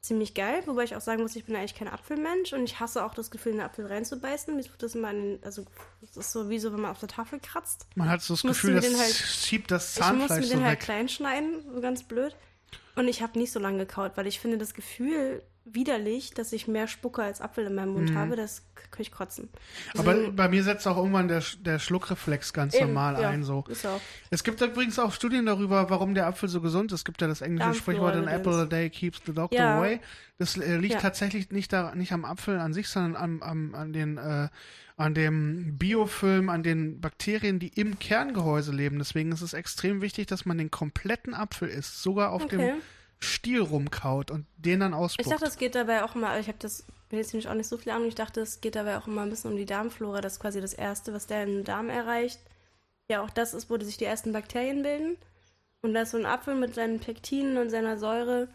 [0.02, 3.04] ziemlich geil, wobei ich auch sagen muss, ich bin eigentlich kein Apfelmensch und ich hasse
[3.04, 4.56] auch das Gefühl, in den Apfel reinzubeißen.
[4.56, 5.66] Mir tut das immer den, also
[6.02, 7.88] das ist so wie so, wenn man auf der Tafel kratzt.
[7.96, 10.54] Man hat so das Gefühl, das den halt- schiebt das Ich muss Zahnfleisch mir so
[10.56, 10.80] den halt weg.
[10.82, 12.36] klein schneiden, so ganz blöd.
[12.96, 16.68] Und ich habe nicht so lange gekaut, weil ich finde das Gefühl widerlich, dass ich
[16.68, 18.18] mehr Spucke als Apfel in meinem Mund Mhm.
[18.18, 19.50] habe, das kann ich kotzen.
[19.98, 23.44] Aber Deswegen- bei mir setzt auch irgendwann der, der Schluckreflex ganz Eben, normal ja, ein.
[23.44, 23.66] So.
[23.68, 24.00] Ist auch.
[24.30, 27.00] Es gibt übrigens auch Studien darüber, warum der Apfel so gesund ist.
[27.00, 29.78] Es gibt ja das englische Sprichwort, an apple a day keeps the doctor Ja.
[29.80, 30.00] away.
[30.38, 31.00] Das äh, liegt Ja.
[31.02, 34.50] tatsächlich nicht, da, nicht am Apfel an sich, sondern am, am, an, den, äh,
[34.98, 38.98] an dem Biofilm, an den Bakterien, die im Kerngehäuse leben.
[39.00, 42.58] Deswegen ist es extrem wichtig, dass man den kompletten Apfel isst, sogar auf Okay.
[42.58, 42.76] dem
[43.20, 45.32] Stiel rumkaut und den dann Ich ausspuckt.
[45.32, 47.78] dachte, es geht dabei auch immer, ich habe das, bin jetzt nämlich auch nicht so
[47.78, 50.34] viel Ahnung, ich dachte, es geht dabei auch immer ein bisschen um die Darmflora, das
[50.34, 52.40] ist quasi das Erste, was der im Darm erreicht.
[53.10, 55.18] Ja, auch das ist, wo sich die ersten Bakterien bilden.
[55.82, 58.48] Und da ist so ein Apfel mit seinen Pektinen und seiner Säure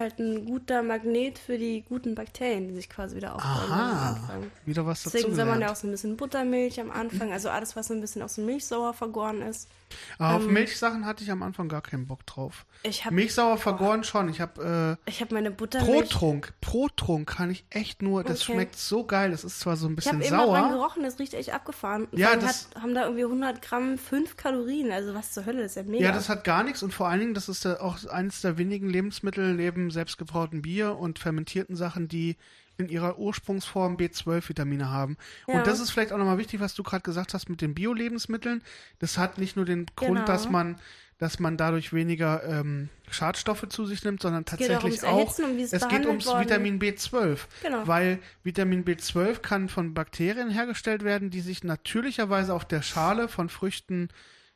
[0.00, 4.08] halt ein guter Magnet für die guten Bakterien, die sich quasi wieder aufbauen am Aha,
[4.10, 4.50] Anfang.
[4.66, 7.48] wieder was dazu Deswegen soll man ja auch so ein bisschen Buttermilch am Anfang, also
[7.48, 9.70] alles, was so ein bisschen aus dem Milchsauer vergoren ist.
[10.18, 12.66] Aber auf ähm, Milchsachen hatte ich am Anfang gar keinen Bock drauf.
[12.82, 14.28] Ich habe Milchsauer vergoren schon.
[14.28, 16.10] Ich habe ich hab meine äh, Buttermilch.
[16.10, 16.52] Protrunk.
[16.60, 18.54] Protrunk kann ich echt nur, das Okay.
[18.54, 19.30] schmeckt so geil.
[19.30, 20.72] Das ist zwar so ein Ich bisschen habe eben mal dran sauer.
[20.78, 22.06] gerochen, das riecht echt abgefahren.
[22.06, 25.62] Und Ja, das- hat, haben da irgendwie 100 Gramm 5 Kalorien, also was zur Hölle,
[25.62, 26.04] das ist ja mega.
[26.06, 28.88] Ja, das hat gar nichts und vor allen Dingen, das ist auch eines der wenigen
[28.90, 32.36] Lebensmittel neben selbstgebrautem Bier und fermentierten Sachen, die
[32.76, 35.16] in ihrer Ursprungsform B12-Vitamine haben.
[35.46, 35.54] Ja.
[35.54, 38.62] Und das ist vielleicht auch nochmal wichtig, was du gerade gesagt hast mit den Bio-Lebensmitteln.
[38.98, 40.26] Das hat nicht nur den Grund, Genau.
[40.26, 40.76] dass man
[41.18, 45.56] dass man dadurch weniger ähm, Schadstoffe zu sich nimmt, sondern geht tatsächlich ums auch, Erhitzen
[45.56, 46.44] wie es geht ums worden.
[46.44, 47.38] Vitamin B12.
[47.62, 47.86] Genau.
[47.86, 53.48] Weil Vitamin B12 kann von Bakterien hergestellt werden, die sich natürlicherweise auf der Schale von
[53.48, 54.08] Früchten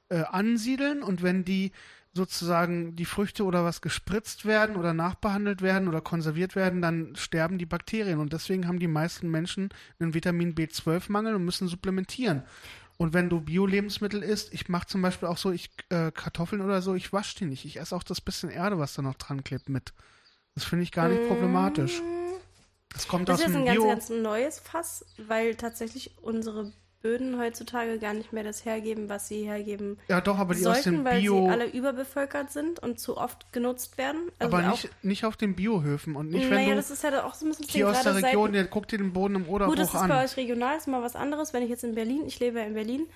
[0.08, 1.72] äh, ansiedeln und wenn die
[2.18, 7.56] sozusagen die Früchte oder was gespritzt werden oder nachbehandelt werden oder konserviert werden, dann sterben
[7.56, 12.42] die Bakterien und deswegen haben die meisten Menschen einen Vitamin B12-Mangel und müssen supplementieren.
[12.98, 16.82] Und wenn du Bio-Lebensmittel isst, ich mache zum Beispiel auch so, ich äh, Kartoffeln oder
[16.82, 17.64] so, ich wasche die nicht.
[17.64, 19.92] Ich esse auch das bisschen Erde, was da noch dran klebt mit.
[20.56, 22.02] Das finde ich gar nicht problematisch.
[22.90, 26.72] Das kommt Das aus ist jetzt dem ein ganz, ganz neues Fass, weil tatsächlich unsere
[27.00, 30.82] Böden heutzutage gar nicht mehr das hergeben, was sie hergeben ja, doch, aber die aus
[30.82, 31.44] sollten, dem weil Bio.
[31.44, 34.30] sie alle überbevölkert sind und zu oft genutzt werden.
[34.38, 37.04] Also aber auch, nicht, nicht auf den Biohöfen und nicht, wenn naja, du das ist
[37.04, 39.48] ja auch so ein bisschen hier aus der Region, der guck dir den Boden im
[39.48, 40.08] Oderbruch Gut, das ist an.
[40.08, 41.52] bei euch regional, ist mal was anderes.
[41.52, 43.06] Wenn ich jetzt in Berlin, ich lebe ja in Berlin,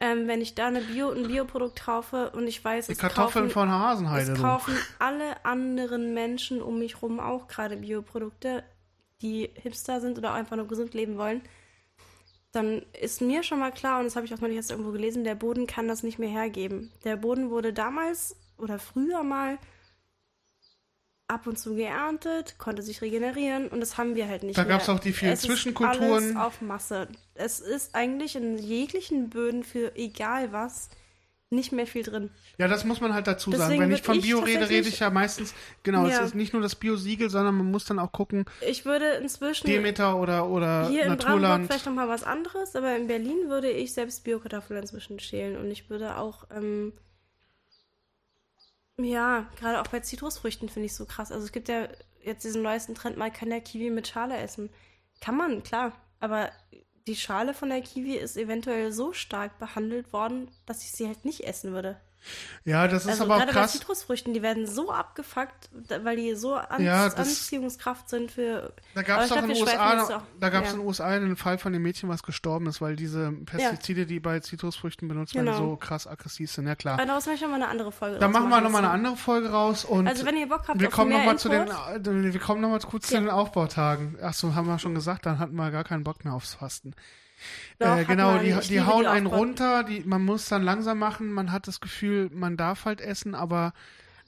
[0.00, 3.46] ähm, wenn ich da eine Bio, ein Bioprodukt kaufe und ich weiß, Die es Kartoffeln
[3.46, 4.32] kaufen, von Hasenheide.
[4.32, 8.62] es kaufen alle anderen Menschen um mich rum auch gerade Bioprodukte,
[9.22, 11.42] die Hipster sind oder einfach nur gesund leben wollen,
[12.52, 14.92] dann ist mir schon mal klar, und das habe ich auch noch nicht erst irgendwo
[14.92, 16.92] gelesen, der Boden kann das nicht mehr hergeben.
[17.04, 19.58] Der Boden wurde damals oder früher mal
[21.28, 24.70] ab und zu geerntet, konnte sich regenerieren und das haben wir halt nicht Da mehr.
[24.70, 26.30] gab's auch die vielen es Zwischenkulturen.
[26.30, 27.08] Ist alles auf Masse.
[27.34, 30.88] Es ist eigentlich in jeglichen Böden für egal was
[31.50, 32.30] nicht mehr viel drin.
[32.58, 33.62] Ja, das muss man halt dazu sagen.
[33.62, 36.18] Deswegen Wenn ich von ich Bio rede, rede tatsächlich- ich ja meistens, genau, Ja.
[36.20, 39.66] es ist nicht nur das Bio-Siegel, sondern man muss dann auch gucken, Ich würde inzwischen
[39.66, 41.66] Demeter oder, oder hier in Brandenburg Naturland.
[41.68, 45.70] vielleicht noch mal was anderes, aber in Berlin würde ich selbst Biokartoffeln inzwischen schälen und
[45.70, 46.92] ich würde auch ähm,
[48.98, 51.30] ja, gerade auch bei Zitrusfrüchten finde ich so krass.
[51.32, 51.88] Also es gibt ja
[52.22, 54.70] jetzt diesen neuesten Trend, man kann ja Kiwi mit Schale essen.
[55.20, 56.50] Kann man, klar, aber
[57.08, 61.24] die Schale von der Kiwi ist eventuell so stark behandelt worden, dass ich sie halt
[61.24, 61.98] nicht essen würde.
[62.64, 63.72] Ja, das ist Also aber auch gerade bei krass.
[63.72, 65.70] Zitrusfrüchten, die werden so abgefuckt,
[66.02, 68.72] weil die so an Ja, das- Anziehungskraft sind für.
[68.94, 70.74] Da gab es doch in den USA, da gab es ja.
[70.74, 74.20] in den USA einen Fall von dem Mädchen, was gestorben ist, weil diese Pestizide, die
[74.20, 75.58] bei Zitrusfrüchten benutzt werden, Genau.
[75.58, 76.66] so krass aggressiv sind.
[76.66, 76.94] Ja klar.
[76.98, 79.16] Aber daraus möchte ich noch mal eine andere Folge Da machen wir nochmal eine andere
[79.16, 82.60] Folge raus und Also wenn ihr Bock habt wir kommen nochmal zu den, wir kommen
[82.60, 83.20] noch mal kurz zu Ja.
[83.20, 84.18] den Aufbautagen.
[84.20, 86.94] Achso, haben wir schon gesagt, dann hatten wir gar keinen Bock mehr aufs Fasten.
[87.78, 91.32] Doch, äh, genau, die, die hauen die einen runter, die, man muss dann langsam machen,
[91.32, 93.72] man hat das Gefühl, man darf halt essen, aber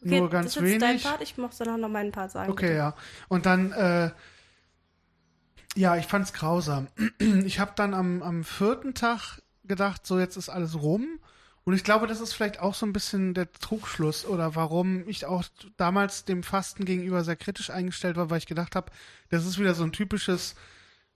[0.03, 1.05] Okay, nur ganz das ist dein wenig.
[1.05, 2.51] Part, ich muss dann noch meinen Part sagen.
[2.51, 2.79] Okay, bitte.
[2.79, 2.95] ja.
[3.29, 4.11] Und dann, äh,
[5.77, 6.89] ja, ich fand's grausam.
[7.45, 11.21] Ich habe dann am, am vierten Tag gedacht, so jetzt ist alles rum.
[11.65, 15.27] Und ich glaube, das ist vielleicht auch so ein bisschen der Trugschluss oder warum ich
[15.27, 15.45] auch
[15.77, 18.91] damals dem Fasten gegenüber sehr kritisch eingestellt war, weil ich gedacht habe,
[19.29, 20.55] das ist wieder so ein typisches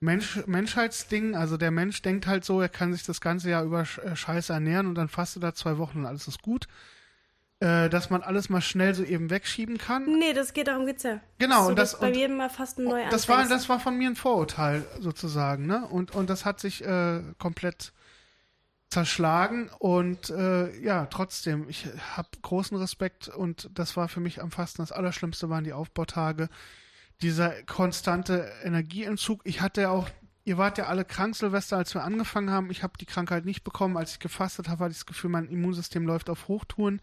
[0.05, 1.35] Mensch, Menschheitsding.
[1.35, 4.53] Also der Mensch denkt halt so, er kann sich das ganze Jahr über äh, Scheiße
[4.53, 6.67] ernähren und dann fastet er zwei Wochen und alles ist gut.
[7.61, 10.19] Äh, dass man alles mal schnell so eben wegschieben kann.
[10.19, 11.21] Nee, das geht darum geht's ja.
[11.39, 13.79] Genau, so, und das- bei und- jedem mal fast ein neu das war, das war
[13.81, 15.87] von mir ein Vorurteil sozusagen, ne?
[15.87, 17.93] Und, und das hat sich äh, komplett
[18.91, 21.87] zerschlagen und äh, ja, trotzdem, ich
[22.17, 26.49] habe großen Respekt und das war für mich am Fasten das Allerschlimmste waren die Aufbautage.
[27.23, 29.41] Dieser konstante Energieentzug.
[29.45, 30.09] Ich hatte ja auch,
[30.45, 32.71] ihr wart ja alle krank, Silvester, als wir angefangen haben.
[32.71, 33.97] Ich habe die Krankheit nicht bekommen.
[33.97, 37.01] Als ich gefastet habe, hatte ich das Gefühl, mein Immunsystem läuft auf Hochtouren.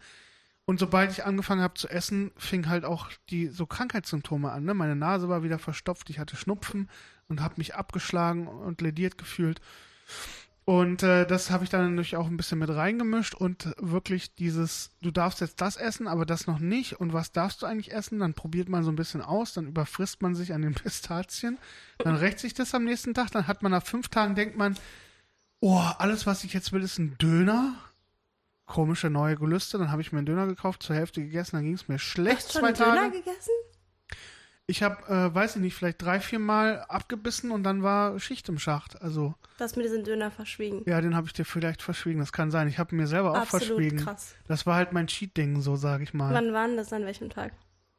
[0.65, 4.63] Und sobald ich angefangen habe zu essen, fing halt auch die so Krankheitssymptome an.
[4.63, 4.73] Ne?
[4.73, 6.89] Meine Nase war wieder verstopft, ich hatte Schnupfen
[7.27, 9.59] und habe mich abgeschlagen und lediert gefühlt.
[10.71, 14.91] Und äh, das habe ich dann natürlich auch ein bisschen mit reingemischt und wirklich dieses,
[15.01, 16.97] du darfst jetzt das essen, aber das noch nicht.
[17.01, 18.19] Und was darfst du eigentlich essen?
[18.19, 21.57] Dann probiert man so ein bisschen aus, dann überfrisst man sich an den Pistazien,
[21.97, 24.77] dann rächt sich das am nächsten Tag, dann hat man nach fünf Tagen, denkt man,
[25.59, 27.75] oh, alles, was ich jetzt will, ist ein Döner.
[28.65, 29.77] Komische neue Gelüste.
[29.77, 32.45] Dann habe ich mir einen Döner gekauft, zur Hälfte gegessen, dann ging es mir schlecht
[32.45, 33.17] Hast du zwei einen Döner Tage.
[33.17, 33.51] gegessen?
[34.71, 38.47] Ich habe, äh, weiß ich nicht, vielleicht drei, vier Mal abgebissen und dann war Schicht
[38.49, 39.01] im Schacht.
[39.01, 40.81] Also, Du hast mir diesen Döner verschwiegen.
[40.85, 42.19] ja, den habe ich dir vielleicht verschwiegen.
[42.19, 42.67] Das kann sein.
[42.67, 43.97] Ich habe mir selber auch Absolut verschwiegen.
[43.97, 44.33] krass.
[44.47, 46.33] Das war halt mein Cheat-Ding, so sage ich mal.
[46.33, 47.51] Wann war denn das an welchem Tag?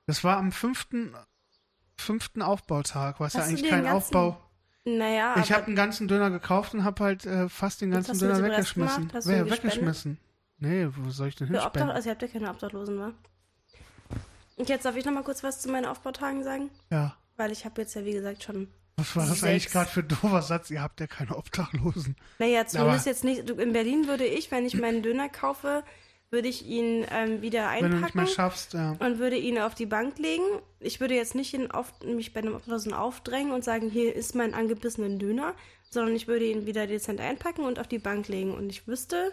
[0.06, 1.14] Das war am fünften,
[1.96, 4.40] fünften Aufbautag, was ja Hast du eigentlich kein Aufbau.
[4.84, 8.42] Naja, Ich habe einen ganzen Döner gekauft und habe halt äh, fast den ganzen Döner
[8.42, 9.10] weggeschmissen.
[9.14, 10.18] Hast weggeschmissen?
[10.58, 11.90] Nee, wo soll ich denn Obdach, hinspenden?
[11.90, 13.12] also ihr habt ja keine Obdachlosen, wa?
[14.56, 17.16] Und jetzt darf ich noch mal kurz was zu meinen Aufbautagen sagen, Ja.
[17.36, 19.44] weil ich habe jetzt ja wie gesagt schon Was war das Sechs.
[19.44, 20.70] eigentlich gerade für ein doofer Satz?
[20.70, 22.16] Ihr habt ja keine Obdachlosen.
[22.38, 23.48] Naja, zumindest Aber- jetzt nicht.
[23.48, 25.82] Du, in Berlin würde ich, wenn ich meinen Döner kaufe,
[26.30, 28.96] würde ich ihn ähm, wieder Wenn du nicht einpacken mehr schaffst, ja.
[29.00, 30.44] und würde ihn auf die Bank legen.
[30.80, 34.34] Ich würde jetzt nicht ihn auf, mich bei einem Obdachlosen aufdrängen und sagen, hier ist
[34.34, 35.54] mein angebissenen Döner,
[35.90, 38.54] sondern ich würde ihn wieder dezent einpacken und auf die Bank legen.
[38.54, 39.32] Und ich wüsste,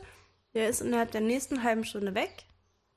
[0.53, 2.31] der ist innerhalb der nächsten halben Stunde weg.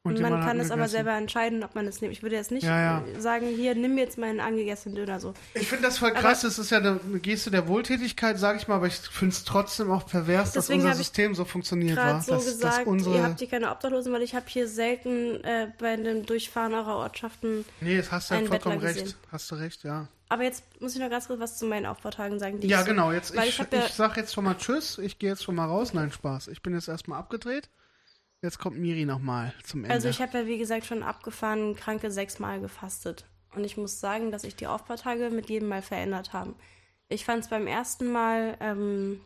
[0.04, 2.12] Und, man kann es aber selber entscheiden, ob man es nimmt.
[2.12, 3.20] Ich würde jetzt nicht Ja, ja.
[3.20, 5.32] sagen, hier, nimm jetzt meinen angegessenen Döner so.
[5.54, 6.40] Ich finde das voll krass.
[6.40, 9.92] Das ist ja eine, Geste der Wohltätigkeit, sage ich mal, aber ich finde es trotzdem
[9.92, 12.20] auch pervers, dass unser System so funktioniert war.
[12.20, 15.42] so dass, gesagt, dass unsere, ihr habt hier keine Obdachlosen, weil ich habe hier selten
[15.44, 17.64] äh, bei dem Durchfahren eurer Ortschaften.
[17.80, 18.98] nee, das hast du ja vollkommen recht.
[19.04, 19.14] gesehen.
[19.30, 20.08] Hast du recht, ja.
[20.28, 22.58] Aber jetzt muss ich noch ganz kurz was zu meinen Aufbautagen sagen.
[22.58, 23.12] Die Ja, genau.
[23.12, 24.98] Jetzt ich, ich ich, hab ja- sag jetzt schon mal Tschüss.
[24.98, 25.92] Ich gehe jetzt schon mal raus.
[25.94, 26.48] Nein, Spaß.
[26.48, 27.68] Ich bin jetzt erstmal abgedreht.
[28.42, 29.94] Jetzt kommt Miri nochmal zum Ende.
[29.94, 33.24] Also ich habe ja, wie gesagt, schon abgefahren kranke sechsmal gefastet.
[33.54, 36.56] Und ich muss sagen, dass sich die Aufbautage mit jedem Mal verändert haben.
[37.08, 39.20] Ich fand es beim ersten Mal ähm,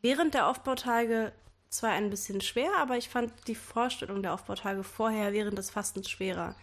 [0.00, 1.32] während der Aufbautage
[1.70, 6.08] zwar ein bisschen schwer, aber ich fand die Vorstellung der Aufbautage vorher während des Fastens
[6.08, 6.54] schwerer.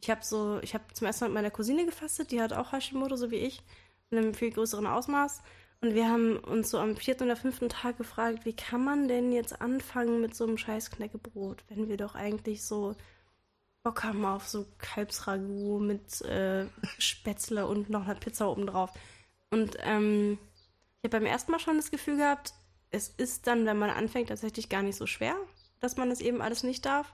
[0.00, 2.70] Ich habe so, ich habe zum ersten Mal mit meiner Cousine gefastet, die hat auch
[2.70, 3.62] Hashimoto, so wie ich,
[4.10, 5.42] in einem viel größeren Ausmaß.
[5.80, 9.30] Und wir haben uns so am vierten oder fünften Tag gefragt, wie kann man denn
[9.32, 12.96] jetzt anfangen mit so einem scheiß Knäckebrot, wenn wir doch eigentlich so
[13.84, 16.66] Bock haben auf so Kalbsragout mit äh,
[16.98, 18.90] Spätzle und noch einer Pizza obendrauf.
[19.50, 20.38] Und ähm,
[21.00, 22.54] ich habe beim ersten Mal schon das Gefühl gehabt,
[22.90, 25.36] es ist dann, wenn man anfängt, tatsächlich gar nicht so schwer,
[25.78, 27.12] dass man es eben alles nicht darf,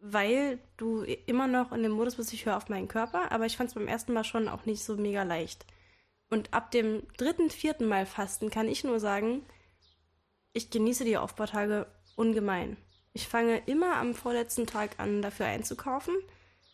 [0.00, 3.56] weil du immer noch in dem Modus bist, ich höre auf meinen Körper, aber ich
[3.56, 5.66] fand es beim ersten Mal schon auch nicht so mega leicht.
[6.30, 9.44] Und ab dem dritten, vierten Mal Fasten kann ich nur sagen,
[10.52, 12.76] ich genieße die Aufbautage ungemein.
[13.12, 16.14] Ich fange immer am vorletzten Tag an, dafür einzukaufen.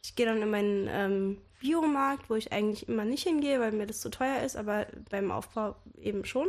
[0.03, 3.87] Ich gehe dann in meinen ähm, Biomarkt, wo ich eigentlich immer nicht hingehe, weil mir
[3.87, 6.49] das zu teuer ist, aber beim Aufbau eben schon.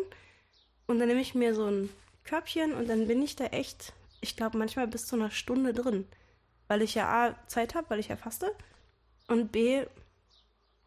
[0.87, 1.89] Und dann nehme ich mir so ein
[2.23, 6.07] Körbchen und dann bin ich da echt, ich glaube, manchmal bis zu einer Stunde drin.
[6.67, 8.55] Weil ich ja A, Zeit habe, weil ich ja faste
[9.27, 9.85] und B,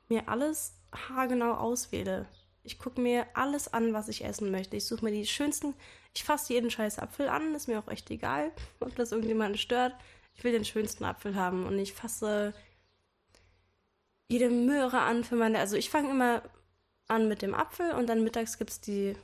[0.08, 2.26] mir alles haargenau auswähle.
[2.62, 4.76] Ich gucke mir alles an, was ich essen möchte.
[4.76, 5.74] Ich suche mir die schönsten.
[6.14, 9.94] Ich fasse jeden scheiß Apfel an, ist mir auch echt egal, ob das irgendjemanden stört.
[10.36, 12.54] Ich will den schönsten Apfel haben und ich fasse
[14.28, 15.58] jede Möhre an für meine.
[15.58, 16.42] Also ich fange immer
[17.06, 19.14] an mit dem Apfel und dann mittags gibt es die,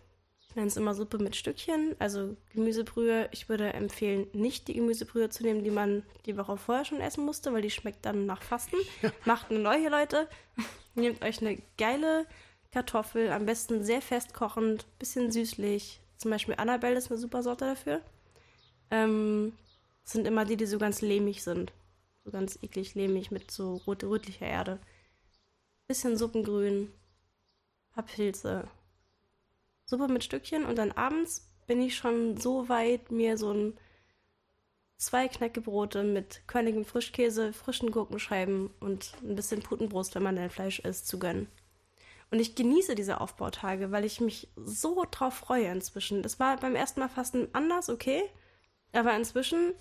[0.51, 3.29] ich nenne es immer Suppe mit Stückchen, also Gemüsebrühe.
[3.31, 7.25] Ich würde empfehlen, nicht die Gemüsebrühe zu nehmen, die man die Woche vorher schon essen
[7.25, 8.75] musste, weil die schmeckt dann nach Fasten.
[9.25, 10.29] Macht eine neue, Leute.
[10.97, 12.27] Nehmt euch eine geile
[12.73, 16.01] Kartoffel, am besten sehr fest kochend, bisschen süßlich.
[16.17, 18.01] Zum Beispiel Annabelle ist eine super Sorte dafür.
[18.91, 19.53] Ähm,
[20.03, 21.73] sind immer die, die so ganz lehmig sind.
[22.25, 24.81] So ganz eklig lehmig mit so rot rötlicher Erde.
[25.87, 26.93] Bisschen Suppengrün,
[27.93, 28.69] paar Pilze.
[29.91, 33.79] Suppe mit Stückchen und dann abends bin ich schon so weit, mir so ein
[34.97, 40.79] zwei Knäckebrote mit körnigem Frischkäse, frischen Gurkenscheiben und ein bisschen Putenbrust, wenn man denn Fleisch
[40.81, 41.49] isst, zu gönnen.
[42.31, 46.23] Und ich genieße diese Aufbautage, weil ich mich so drauf freue inzwischen.
[46.23, 48.23] Das war beim ersten Mal Fasten anders, okay.
[48.93, 49.75] Aber inzwischen,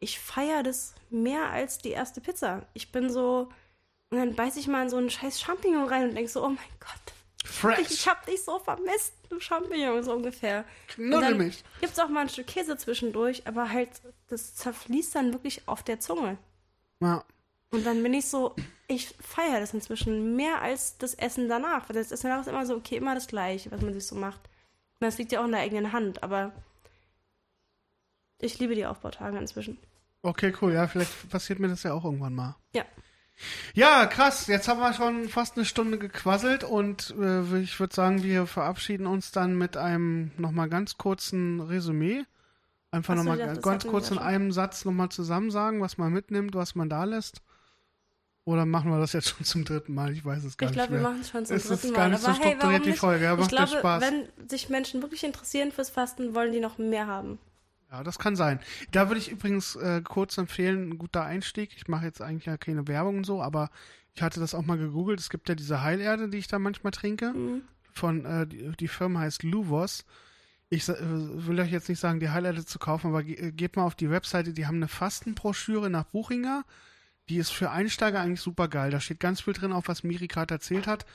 [0.00, 2.66] ich feiere das mehr als die erste Pizza.
[2.74, 3.48] Ich bin so,
[4.10, 6.48] und dann beiß ich mal in so einen scheiß Champignon rein und denk so, oh
[6.48, 7.15] mein Gott,
[7.46, 7.90] Fresh.
[7.90, 10.64] ich hab dich so vermisst, du Champignon, so ungefähr.
[10.88, 11.64] Knuddel mich.
[11.80, 13.90] Gibt's auch mal ein Stück Käse zwischendurch, aber halt,
[14.28, 16.38] das zerfließt dann wirklich auf der Zunge.
[17.00, 17.24] Ja.
[17.70, 18.54] Und dann bin ich so,
[18.88, 21.88] ich feiere das inzwischen mehr als das Essen danach.
[21.88, 24.14] Weil das Essen danach ist immer so, okay, immer das Gleiche, was man sich so
[24.14, 24.40] macht.
[24.98, 26.52] Und das liegt ja auch in der eigenen Hand, aber
[28.38, 29.78] ich liebe die Aufbautage inzwischen.
[30.22, 30.72] Okay, cool.
[30.72, 32.56] Ja, vielleicht passiert mir das ja auch irgendwann mal.
[32.74, 32.84] Ja.
[33.74, 34.46] Ja, krass.
[34.46, 39.06] Jetzt haben wir schon fast eine Stunde gequasselt und äh, ich würde sagen, wir verabschieden
[39.06, 42.24] uns dann mit einem nochmal ganz kurzen Resümee.
[42.90, 46.12] Einfach Ach so, nochmal ich ganz kurz in einem Satz nochmal zusammen sagen, was man
[46.12, 47.42] mitnimmt, was man da lässt.
[48.44, 50.12] Oder machen wir das jetzt schon zum dritten Mal?
[50.12, 51.10] Ich weiß es gar Ich nicht glaube, wir mehr.
[51.10, 51.96] machen es schon zum es dritten ist Mal.
[51.96, 52.92] gar nicht so aber hey, warum strukturiert, die?
[52.92, 53.24] Folge.
[53.24, 54.02] Ja, ich macht ja glaube, Spaß.
[54.02, 57.38] wenn sich Menschen wirklich interessieren fürs Fasten, wollen die noch mehr haben.
[57.90, 58.58] Ja, das kann sein.
[58.90, 61.70] Da würde ich übrigens äh, kurz empfehlen, ein guter Einstieg.
[61.76, 63.70] Ich mache jetzt eigentlich ja keine Werbung und so, aber
[64.14, 65.20] ich hatte das auch mal gegoogelt.
[65.20, 67.32] Es gibt ja diese Heilerde, die ich da manchmal trinke.
[67.32, 67.62] Mhm.
[67.92, 70.04] Von, äh, die, die Firma heißt Luvos.
[70.68, 73.76] Ich äh, will euch jetzt nicht sagen, die Highlighter zu kaufen, aber ge äh, geht
[73.76, 76.64] mal auf die Webseite, die haben eine Fastenbroschüre nach Buchinger.
[77.28, 78.90] Die ist für Einsteiger eigentlich super geil.
[78.90, 81.06] Da steht ganz viel drin, auf was Miri gerade erzählt hat.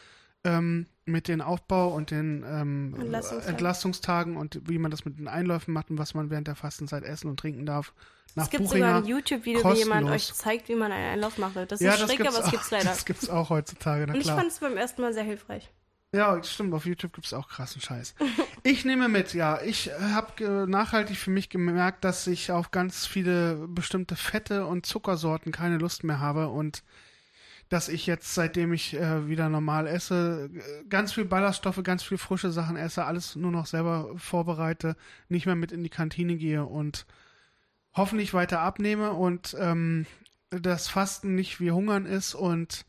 [0.43, 3.49] Ähm, mit den Aufbau und den ähm, Entlastungstagen.
[3.49, 7.03] Entlastungstagen und wie man das mit den Einläufen macht und was man während der Fastenzeit
[7.03, 7.93] essen und trinken darf.
[8.35, 8.87] Nach Es gibt Buchinger.
[8.87, 11.55] sogar ein YouTube-Video, wie jemand euch zeigt, wie man einen Einlauf macht.
[11.55, 12.85] Das ist ja, schräg, aber es auch, gibt's leider.
[12.85, 14.37] Das gibt's auch heutzutage, na Und ich klar.
[14.37, 15.69] fand es beim ersten Mal sehr hilfreich.
[16.13, 18.15] Ja, stimmt, auf YouTube gibt's auch krassen Scheiß.
[18.63, 19.61] Ich nehme mit, ja.
[19.61, 25.53] Ich habe nachhaltig für mich gemerkt, dass ich auf ganz viele bestimmte Fette und Zuckersorten
[25.53, 26.83] keine Lust mehr habe und
[27.71, 30.49] dass ich jetzt, seitdem ich äh, wieder normal esse,
[30.89, 34.97] ganz viel Ballaststoffe, ganz viel frische Sachen esse, alles nur noch selber vorbereite,
[35.29, 37.05] nicht mehr mit in die Kantine gehe und
[37.93, 40.05] hoffentlich weiter abnehme und ähm,
[40.49, 42.85] das Fasten nicht wie Hungern ist und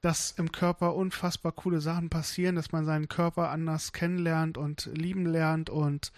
[0.00, 5.26] dass im Körper unfassbar coole Sachen passieren, dass man seinen Körper anders kennenlernt und lieben
[5.26, 5.68] lernt.
[5.68, 6.10] Und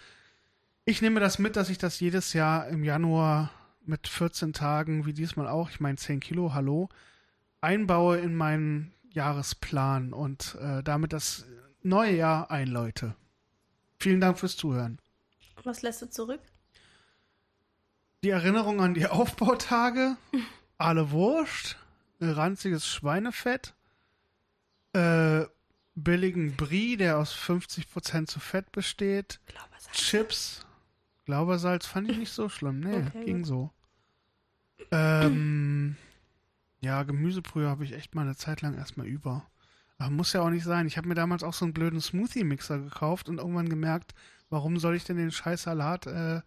[0.85, 3.51] ich nehme das mit, dass ich das jedes Jahr im Januar
[3.85, 6.87] mit 14 Tagen, wie diesmal auch, ich meine 10 Kilo, hallo,
[7.65, 11.45] einbaue in meinen Jahresplan und äh, damit das
[11.81, 13.15] neue Jahr einläute.
[13.99, 14.99] Vielen Dank fürs Zuhören.
[15.63, 16.41] Was lässt du zurück?
[18.23, 20.15] Die Erinnerung an die Aufbautage,
[20.77, 21.77] alle Wurst,
[22.19, 23.73] ranziges Schweinefett,
[24.93, 25.45] äh,
[25.95, 29.97] billigen Brie, der aus 50% zu Fett besteht, Glaubersalz.
[29.97, 30.65] Chips,
[31.25, 33.71] Glaubersalz fand ich nicht so schlimm, nee, Okay, ging so.
[34.91, 35.95] Ähm,
[36.85, 39.43] ja, Gemüsebrühe habe ich echt mal eine Zeit lang erstmal über.
[39.97, 40.85] Aber muss ja auch nicht sein.
[40.85, 44.13] Ich habe mir damals auch so einen blöden Smoothie-Mixer gekauft und irgendwann gemerkt,
[44.49, 46.41] warum soll ich denn den scheiß Salat äh,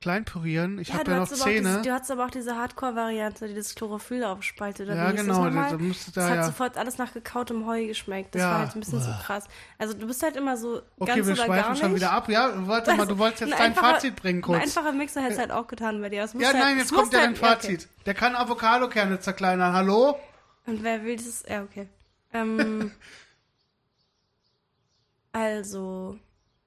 [0.00, 0.78] klein pürieren?
[0.78, 1.68] Ich habe du ja noch hattest aber auch Zähne.
[1.68, 4.88] Diese, du hattest aber auch diese Hardcore-Variante, die das Chlorophyll aufspaltet.
[4.88, 5.76] Oder Ja, genau, Das, da
[6.22, 8.34] das hat ja- sofort alles nach gekautem Heu geschmeckt.
[8.34, 8.50] Das Ja.
[8.50, 9.44] war halt ein bisschen so krass.
[9.76, 11.80] Also du bist halt immer so Okay, ganz wir oder gar schweifen nicht.
[11.82, 12.28] schon wieder ab.
[12.30, 14.62] Ja, warte mal, du wolltest jetzt Ein dein Fazit bringen Ein kurz.
[14.62, 16.24] einfacher Mixer hätte es halt auch getan bei dir.
[16.24, 17.56] Ja, halt, nein, jetzt kommt ja dein halt, ja, okay.
[17.76, 17.88] Fazit.
[18.06, 19.74] Der kann Avocadokerne zerkleinern.
[19.74, 20.18] Hallo?
[20.64, 21.44] Und wer will das?
[21.48, 21.88] Ja, okay.
[22.32, 22.90] Ähm,
[25.32, 26.16] also,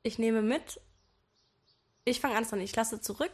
[0.03, 0.79] ich nehme mit.
[2.05, 3.31] Ich fange an, ich lasse zurück.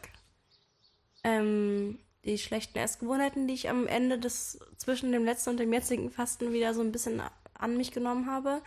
[1.24, 6.10] Ähm, die schlechten Essgewohnheiten, die ich am Ende des zwischen dem letzten und dem jetzigen
[6.10, 7.22] Fasten wieder so ein bisschen
[7.54, 8.62] an mich genommen habe.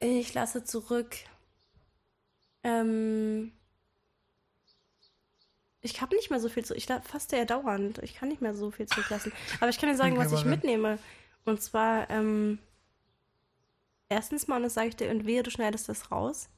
[0.00, 1.16] Ich lasse zurück.
[2.62, 3.52] Ähm,
[5.80, 6.74] ich habe nicht mehr so viel zu.
[6.74, 7.98] Ich faste ja dauernd.
[7.98, 9.32] Ich kann nicht mehr so viel zurücklassen.
[9.60, 10.98] Aber ich kann dir sagen, was ich mitnehme.
[11.44, 12.58] Und zwar, ähm,
[14.08, 16.48] erstens mal, und das sage ich dir, und wehe, du schneidest das raus.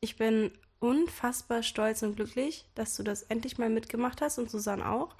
[0.00, 0.50] Ich bin
[0.82, 5.14] unfassbar stolz und glücklich, dass du das endlich mal mitgemacht hast und Susanne auch.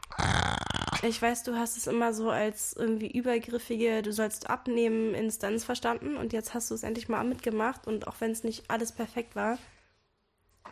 [1.02, 6.16] Ich weiß, du hast es immer so als irgendwie übergriffige, du sollst abnehmen, Instanz verstanden
[6.16, 9.36] und jetzt hast du es endlich mal mitgemacht und auch wenn es nicht alles perfekt
[9.36, 9.56] war,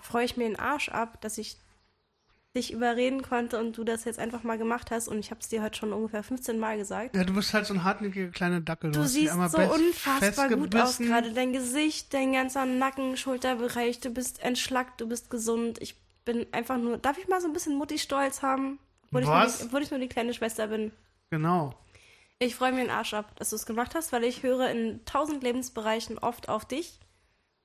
[0.03, 1.57] freue ich mir den Arsch ab, dass ich
[2.57, 5.49] dich überreden konnte und du das jetzt einfach mal gemacht hast und ich habe es
[5.49, 7.15] dir heute schon ungefähr 15 Mal gesagt.
[7.15, 8.91] Ja, du bist halt so ein hartnäckiger kleiner Dackel.
[8.91, 11.33] Du dich siehst so unfassbar gut aus gerade.
[11.33, 15.81] Dein Gesicht, dein ganzer Nacken, Schulterbereich, du bist entschlackt, du bist gesund.
[15.81, 15.95] Ich
[16.25, 16.99] bin einfach nur.
[16.99, 18.81] Darf ich mal so ein bisschen Mutti-Stolz haben?
[19.07, 19.59] Obwohl ich, nur Was?
[19.59, 20.91] die, obwohl ich nur die kleine Schwester bin.
[21.31, 21.75] Genau.
[22.41, 25.05] Ich freue mir den Arsch ab, dass du es gemacht hast, weil ich höre in
[25.05, 26.99] tausend Lebensbereichen oft auf dich.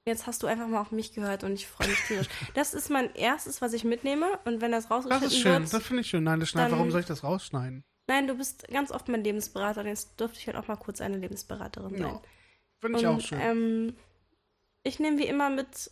[0.08, 2.28] Jetzt hast du einfach mal auf mich gehört und ich freue mich tierisch.
[2.54, 4.28] Das ist mein erstes, was ich mitnehme.
[4.46, 5.62] Und wenn das Das rausgeschnitten ist schön.
[5.64, 6.24] wird, Das finde ich schön.
[6.24, 7.84] Nein, das schneid, warum soll ich das rausschneiden?
[8.08, 11.02] nein, du bist ganz oft mein Lebensberater und jetzt dürfte ich halt auch mal kurz
[11.02, 12.02] eine Lebensberaterin sein.
[12.02, 12.22] Ja.
[12.80, 13.40] Finde ich auch Und schön.
[13.42, 13.96] ähm,
[14.84, 15.90] ich nehme wie immer mit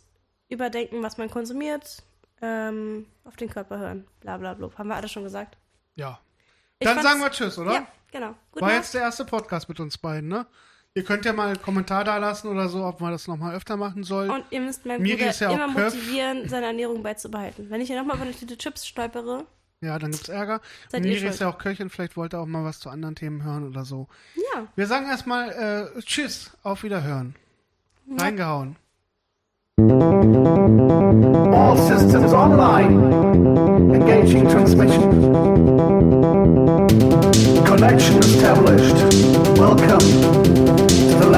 [0.48, 2.04] überdenken, was man konsumiert,
[2.40, 4.70] ähm, auf den Körper hören, bla bla bla.
[4.78, 5.56] Haben wir alles schon gesagt?
[5.96, 6.20] ja.
[6.80, 7.72] Ich Dann sagen wir Tschüss, oder?
[7.72, 8.34] Ja, genau.
[8.52, 8.82] Gute War Nacht.
[8.82, 10.46] jetzt der erste Podcast mit uns beiden, ne?
[10.96, 13.76] Ihr könnt ja mal einen Kommentar da lassen oder so, ob man das nochmal öfter
[13.76, 14.30] machen soll.
[14.30, 17.68] Und ihr müsst meinen Miri Bruder ist ja immer motivieren, seine Ernährung beizubehalten.
[17.68, 19.44] Wenn ich hier nochmal über eine Tüte Chips stolpere,
[19.80, 20.60] ja, dann gibt's Ärger.
[20.88, 21.32] Seid ihr Miri schuld.
[21.32, 23.84] ist ja auch Köchin, vielleicht wollte er auch mal was zu anderen Themen hören oder
[23.84, 24.06] so.
[24.54, 24.68] ja.
[24.76, 27.34] Wir sagen erstmal äh, Tschüss, auf Wiederhören.
[28.16, 28.76] Reingehauen.
[31.52, 33.92] All systems online.
[33.92, 35.10] Engaging transmission.
[37.64, 38.94] Connection established.
[39.58, 40.63] Welcome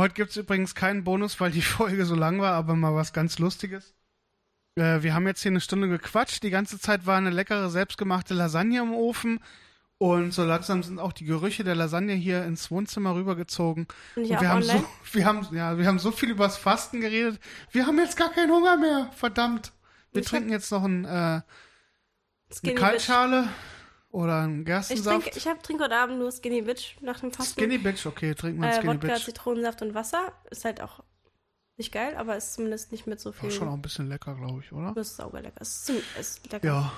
[0.00, 0.36] Land wird es.
[0.36, 3.94] Heute übrigens keinen Bonus, weil die Folge so lang war, aber mal was ganz Lustiges.
[4.76, 6.42] Äh, wir haben jetzt hier eine Stunde gequatscht.
[6.42, 9.40] Die ganze Zeit war eine leckere, selbstgemachte Lasagne im Ofen.
[9.98, 13.86] Und so langsam sind auch die Gerüche der Lasagne hier ins Wohnzimmer rübergezogen.
[14.16, 14.80] Und wir haben online?
[14.80, 17.38] so, wir haben, ja, wir haben so viel übers Fasten geredet.
[17.70, 19.10] Wir haben jetzt gar keinen Hunger mehr.
[19.14, 19.72] Verdammt.
[20.12, 21.44] Wir Ich trinken jetzt noch ein, äh, eine
[22.50, 23.10] Skinny Bitch.
[24.12, 25.22] Oder einen Ich Gerstensaft.
[25.22, 27.52] trinke, ich hab, trinke heute Abend nur Skinny Bitch nach dem Fasten.
[27.60, 29.24] Skinny Bitch, okay, wir einen äh, Skinny Wodka, Bitch.
[29.24, 30.32] Zitronensaft und Wasser.
[30.50, 31.00] Ist halt auch
[31.76, 33.50] nicht geil, aber ist zumindest nicht mit so viel.
[33.52, 34.92] schon auch ein bisschen lecker, glaube ich, oder?
[34.94, 35.60] Das ist sauberlecker.
[35.60, 36.66] Ist, zum- ist lecker.
[36.66, 36.92] Ja.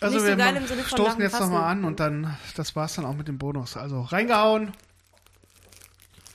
[0.00, 3.28] Also so wir nach stoßen jetzt nochmal an und dann, das war's dann auch mit
[3.28, 3.78] dem Bonus.
[3.78, 4.72] Also reingehauen.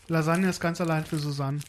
[0.08, 1.60] Lasagne ist ganz allein für Susanne.